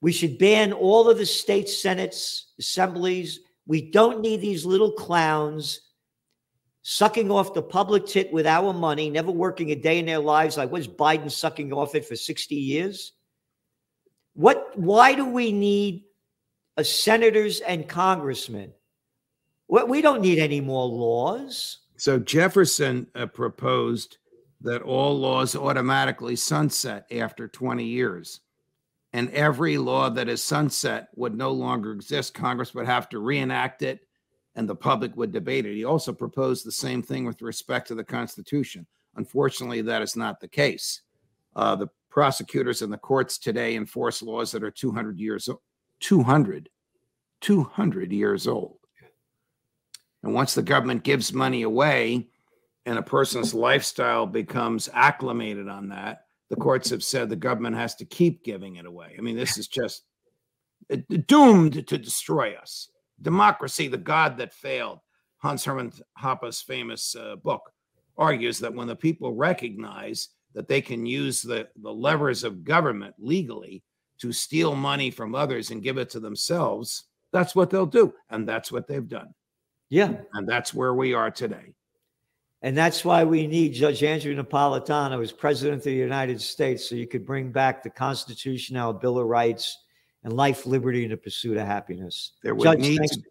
We 0.01 0.12
should 0.12 0.37
ban 0.37 0.72
all 0.72 1.09
of 1.09 1.16
the 1.16 1.25
state 1.25 1.68
senates, 1.68 2.53
assemblies. 2.59 3.40
We 3.66 3.90
don't 3.90 4.20
need 4.20 4.40
these 4.40 4.66
little 4.66 4.92
clowns 4.92 5.81
sucking 6.83 7.31
off 7.31 7.55
the 7.55 7.62
public 7.62 8.07
tit 8.07 8.33
with 8.33 8.46
our 8.46 8.72
money, 8.72 9.11
never 9.11 9.33
working 9.33 9.70
a 9.70 9.75
day 9.75 9.99
in 9.99 10.07
their 10.07 10.18
lives. 10.18 10.57
Like, 10.57 10.70
was 10.70 10.87
Biden 10.87 11.31
sucking 11.31 11.72
off 11.72 11.94
it 11.94 12.05
for 12.05 12.14
60 12.14 12.55
years? 12.55 13.12
What, 14.37 14.79
why 14.79 15.14
do 15.14 15.25
we 15.25 15.51
need 15.51 16.05
a 16.77 16.85
senators 16.85 17.61
and 17.61 17.88
congressmen? 17.88 18.72
What, 19.66 19.88
we 19.88 20.03
don't 20.03 20.20
need 20.20 20.38
any 20.38 20.61
more 20.61 20.87
laws. 20.87 21.79
So 21.96 22.18
Jefferson 22.18 23.07
uh, 23.14 23.27
proposed 23.27 24.18
that 24.61 24.83
all 24.83 25.18
laws 25.18 25.57
automatically 25.57 26.37
sunset 26.37 27.07
after 27.11 27.49
20 27.49 27.85
years. 27.85 28.40
And 29.14 29.31
every 29.31 29.79
law 29.79 30.11
that 30.11 30.29
is 30.29 30.42
sunset 30.42 31.09
would 31.16 31.35
no 31.35 31.51
longer 31.51 31.92
exist. 31.92 32.35
Congress 32.35 32.75
would 32.75 32.87
have 32.87 33.09
to 33.09 33.18
reenact 33.18 33.83
it 33.83 34.01
and 34.55 34.68
the 34.68 34.77
public 34.77 35.16
would 35.16 35.33
debate 35.33 35.64
it. 35.64 35.75
He 35.75 35.85
also 35.85 36.12
proposed 36.12 36.66
the 36.66 36.72
same 36.72 37.03
thing 37.03 37.25
with 37.25 37.40
respect 37.40 37.88
to 37.88 37.94
the 37.94 38.05
Constitution. 38.05 38.87
Unfortunately, 39.14 39.81
that 39.83 40.03
is 40.03 40.14
not 40.14 40.40
the 40.40 40.49
case. 40.49 41.01
Uh, 41.55 41.75
the 41.77 41.88
prosecutors 42.16 42.81
and 42.81 42.90
the 42.90 42.96
courts 42.96 43.37
today 43.37 43.76
enforce 43.76 44.22
laws 44.22 44.50
that 44.50 44.64
are 44.64 44.70
200 44.70 45.20
years 45.20 45.50
old. 45.50 45.61
200, 46.00 46.70
200 47.42 48.11
years 48.11 48.46
old. 48.46 48.79
And 50.22 50.33
once 50.33 50.55
the 50.55 50.62
government 50.62 51.02
gives 51.02 51.35
money 51.35 51.61
away 51.61 52.29
and 52.87 52.98
a 52.98 53.02
person's 53.02 53.52
lifestyle 53.52 54.24
becomes 54.24 54.88
acclimated 54.94 55.68
on 55.68 55.90
that, 55.90 56.20
the 56.48 56.57
courts 56.57 56.88
have 56.88 57.05
said 57.05 57.29
the 57.29 57.37
government 57.37 57.76
has 57.76 57.94
to 57.96 58.07
keep 58.07 58.42
giving 58.42 58.76
it 58.76 58.87
away. 58.87 59.14
I 59.18 59.20
mean, 59.20 59.37
this 59.37 59.59
is 59.59 59.68
just 59.68 60.02
doomed 61.26 61.87
to 61.87 61.98
destroy 61.98 62.55
us. 62.55 62.88
Democracy, 63.20 63.88
the 63.88 63.98
God 63.98 64.38
that 64.38 64.55
failed. 64.55 65.00
Hans 65.42 65.66
Hermann 65.66 65.92
Hoppe's 66.16 66.62
famous 66.62 67.14
uh, 67.14 67.37
book 67.37 67.70
argues 68.16 68.59
that 68.61 68.72
when 68.72 68.88
the 68.88 68.96
people 68.96 69.35
recognize 69.35 70.31
that 70.57 70.66
they 70.66 70.81
can 70.81 71.05
use 71.07 71.42
the, 71.42 71.69
the 71.83 71.92
levers 71.92 72.42
of 72.42 72.64
government 72.64 73.14
legally 73.19 73.85
to 74.19 74.33
steal 74.33 74.75
money 74.75 75.11
from 75.11 75.35
others 75.35 75.71
and 75.71 75.83
give 75.83 75.99
it 75.99 76.09
to 76.11 76.19
themselves, 76.19 77.05
that's 77.31 77.55
what 77.55 77.69
they'll 77.69 77.85
do. 77.85 78.14
And 78.31 78.49
that's 78.49 78.73
what 78.73 78.88
they've 78.88 79.07
done. 79.07 79.35
Yeah. 79.90 80.14
And 80.33 80.49
that's 80.49 80.73
where 80.73 80.95
we 80.95 81.12
are 81.12 81.31
today. 81.31 81.75
And 82.62 82.77
that's 82.77 83.05
why 83.05 83.23
we 83.23 83.47
need 83.47 83.75
Judge 83.75 84.03
Andrew 84.03 84.35
Napolitano 84.35 85.23
as 85.23 85.31
president 85.31 85.79
of 85.81 85.85
the 85.85 85.92
United 85.92 86.40
States 86.40 86.88
so 86.88 86.95
you 86.95 87.07
could 87.07 87.27
bring 87.27 87.53
back 87.53 87.83
the 87.83 87.90
Constitution, 87.90 88.79
our 88.79 88.95
Bill 88.95 89.19
of 89.19 89.27
Rights, 89.27 89.85
and 90.25 90.33
life, 90.33 90.64
liberty, 90.64 91.03
and 91.03 91.12
the 91.12 91.19
pursuit 91.19 91.59
of 91.59 91.66
happiness. 91.66 92.33
There 92.42 92.55
would 92.55 92.64
Judge, 92.64 92.79
need 92.79 92.97
thanks- 92.97 93.16
to, 93.19 93.23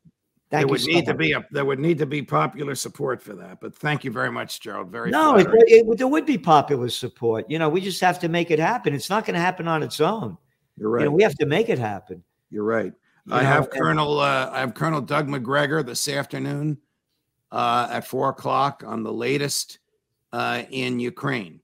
thank 0.50 0.62
there 0.62 0.68
would 0.68 0.82
so 0.82 0.88
need 0.92 1.06
to 1.06 1.14
be 1.14 1.32
a 1.34 1.46
there 1.52 1.66
would 1.66 1.80
need 1.80 1.98
to 2.00 2.06
be 2.06 2.22
popular 2.22 2.76
support 2.76 3.22
for 3.22 3.34
that. 3.36 3.60
But 3.62 3.76
thank 3.76 4.04
you 4.04 4.12
very 4.12 4.32
much, 4.32 4.60
Gerald. 4.60 4.92
Very 4.92 5.12
No, 5.12 5.36
it, 5.38 5.48
it, 5.52 5.98
there 5.98 6.08
would 6.08 6.26
be 6.26 6.38
popular 6.38 6.90
support. 6.90 7.50
You 7.50 7.60
know, 7.60 7.70
we 7.70 7.82
just 7.82 8.02
have 8.02 8.20
to 8.20 8.30
make 8.30 8.52
it 8.52 8.60
happen. 8.60 8.94
It's 8.94 9.10
not 9.10 9.26
going 9.26 9.36
to 9.36 9.42
happen 9.42 9.68
on 9.68 9.84
its 9.84 10.00
own. 10.00 10.38
You're 10.78 10.90
right. 10.90 11.02
You 11.02 11.10
know, 11.10 11.16
we 11.16 11.24
have 11.24 11.36
to 11.36 11.46
make 11.46 11.70
it 11.70 11.80
happen. 11.80 12.24
You're 12.50 12.64
right. 12.64 12.94
You 13.26 13.34
I 13.34 13.42
know, 13.42 13.48
have 13.48 13.70
Colonel 13.70 14.20
uh, 14.20 14.50
I 14.52 14.60
have 14.60 14.74
Colonel 14.74 15.02
Doug 15.02 15.28
Macgregor 15.28 15.84
this 15.84 16.08
afternoon 16.08 16.78
uh, 17.52 17.88
at 17.90 18.06
four 18.06 18.30
o'clock 18.30 18.84
on 18.86 19.04
the 19.04 19.14
latest 19.14 19.80
uh, 20.32 20.64
in 20.70 21.00
Ukraine. 21.00 21.62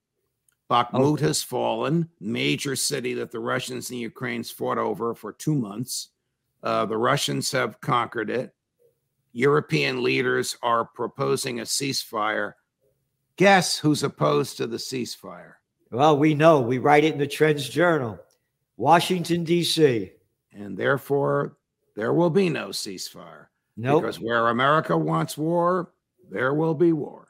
Bakhmut 0.72 1.02
Okay. 1.02 1.26
has 1.26 1.44
fallen, 1.44 2.08
major 2.22 2.78
city 2.78 3.14
that 3.16 3.30
the 3.30 3.40
Russians 3.40 3.90
and 3.90 4.00
Ukrainians 4.00 4.50
fought 4.50 4.78
over 4.78 5.14
for 5.14 5.34
two 5.34 5.54
months. 5.54 6.10
Uh, 6.64 6.86
the 6.86 6.96
Russians 6.98 7.52
have 7.52 7.82
conquered 7.82 8.30
it. 8.30 8.56
European 9.34 10.04
leaders 10.04 10.58
are 10.62 10.86
proposing 10.86 11.60
a 11.60 11.64
ceasefire. 11.64 12.54
Guess 13.38 13.78
who's 13.78 14.04
opposed 14.04 14.58
to 14.58 14.68
the 14.68 14.78
ceasefire? 14.78 15.54
Well, 15.92 16.18
we 16.18 16.34
know. 16.34 16.62
We 16.62 16.78
write 16.78 17.04
it 17.04 17.14
in 17.14 17.20
the 17.20 17.28
Trends 17.28 17.68
Journal. 17.68 18.20
Washington, 18.78 19.44
D.C. 19.44 20.12
And 20.54 20.78
therefore, 20.78 21.58
there 21.96 22.14
will 22.14 22.30
be 22.30 22.50
no 22.50 22.70
ceasefire. 22.70 23.48
Nope. 23.78 24.04
Because 24.04 24.20
where 24.20 24.50
America 24.50 24.98
wants 24.98 25.38
war, 25.38 25.92
there 26.30 26.54
will 26.54 26.76
be 26.76 26.94
war. 26.94 27.28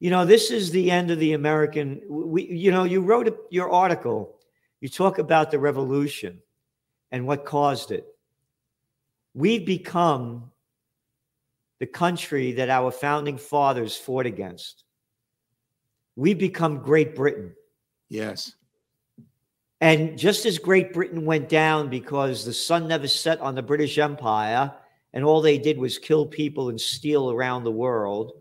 You 0.00 0.10
know, 0.10 0.24
this 0.24 0.50
is 0.50 0.70
the 0.70 0.90
end 0.90 1.10
of 1.10 1.18
the 1.18 1.32
American. 1.32 2.00
We, 2.08 2.46
you 2.46 2.70
know, 2.70 2.84
you 2.84 3.00
wrote 3.00 3.28
a, 3.28 3.36
your 3.50 3.70
article. 3.70 4.36
You 4.80 4.88
talk 4.88 5.18
about 5.18 5.50
the 5.50 5.58
revolution 5.58 6.40
and 7.10 7.26
what 7.26 7.44
caused 7.44 7.90
it. 7.90 8.06
We've 9.34 9.66
become 9.66 10.50
the 11.78 11.86
country 11.86 12.52
that 12.52 12.70
our 12.70 12.90
founding 12.90 13.38
fathers 13.38 13.96
fought 13.96 14.26
against. 14.26 14.84
We've 16.16 16.38
become 16.38 16.82
Great 16.82 17.14
Britain. 17.14 17.54
Yes. 18.08 18.54
And 19.80 20.18
just 20.18 20.44
as 20.44 20.58
Great 20.58 20.92
Britain 20.92 21.24
went 21.24 21.48
down 21.48 21.88
because 21.88 22.44
the 22.44 22.52
sun 22.52 22.88
never 22.88 23.06
set 23.06 23.40
on 23.40 23.54
the 23.54 23.62
British 23.62 23.98
Empire 23.98 24.72
and 25.12 25.24
all 25.24 25.40
they 25.40 25.58
did 25.58 25.78
was 25.78 25.98
kill 25.98 26.26
people 26.26 26.68
and 26.68 26.80
steal 26.80 27.30
around 27.30 27.64
the 27.64 27.70
world, 27.70 28.32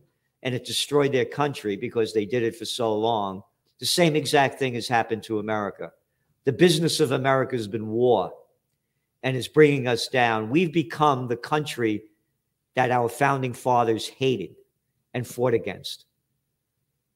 and 0.43 0.53
it 0.53 0.65
destroyed 0.65 1.13
their 1.13 1.25
country 1.25 1.77
because 1.77 2.13
they 2.13 2.25
did 2.25 2.43
it 2.43 2.55
for 2.55 2.65
so 2.65 2.93
long, 2.95 3.41
the 3.79 3.85
same 3.85 4.15
exact 4.15 4.59
thing 4.59 4.73
has 4.73 4.87
happened 4.87 5.23
to 5.23 5.39
America. 5.39 5.91
The 6.43 6.53
business 6.53 6.99
of 6.99 7.11
America 7.11 7.55
has 7.55 7.67
been 7.67 7.87
war 7.87 8.33
and 9.23 9.35
it's 9.35 9.47
bringing 9.47 9.87
us 9.87 10.07
down. 10.07 10.49
We've 10.49 10.71
become 10.71 11.27
the 11.27 11.37
country 11.37 12.03
that 12.77 12.91
our 12.91 13.09
founding 13.09 13.53
fathers 13.53 14.07
hated 14.07 14.55
and 15.15 15.25
fought 15.25 15.55
against. 15.55 16.05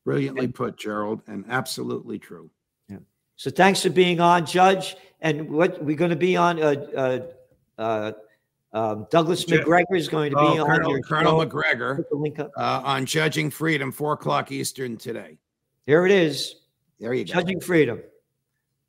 Brilliantly 0.04 0.47
put, 0.47 0.76
Gerald, 0.76 1.21
and 1.28 1.45
absolutely 1.50 2.17
true. 2.17 2.50
Yeah. 2.89 2.97
So 3.36 3.52
thanks 3.52 3.84
for 3.84 3.91
being 3.91 4.19
on, 4.19 4.47
Judge. 4.47 4.95
And 5.21 5.52
what 5.52 5.84
we're 5.84 5.95
going 5.95 6.10
to 6.10 6.15
be 6.15 6.36
on, 6.36 6.60
uh, 6.60 6.74
uh, 6.97 7.19
uh, 7.80 8.12
um, 8.74 9.06
Douglas 9.12 9.47
Macgregor 9.47 9.95
is 9.95 10.08
going 10.08 10.32
to 10.32 10.36
be 10.36 10.41
Oh, 10.41 10.62
on 10.62 10.65
Colonel, 10.65 10.91
your 10.93 11.02
Colonel. 11.02 11.38
Macgregor 11.38 12.08
uh, 12.58 12.82
on 12.84 13.06
Judging 13.06 13.52
Freedom, 13.52 13.91
four 13.91 14.13
o'clock 14.13 14.52
Eastern 14.52 14.97
today. 14.97 15.38
Here 15.86 16.08
it 16.08 16.12
is. 16.12 16.56
There 17.00 17.13
you 17.13 17.24
go. 17.24 17.34
Judging 17.34 17.62
freedom. 17.62 18.02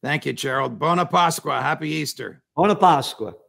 Thank 0.03 0.25
you, 0.25 0.33
Gerald. 0.33 0.79
Bona 0.79 1.05
Pasqua. 1.05 1.61
Happy 1.61 1.91
Easter. 1.91 2.43
Bona 2.57 2.75
Pasqua. 2.77 3.35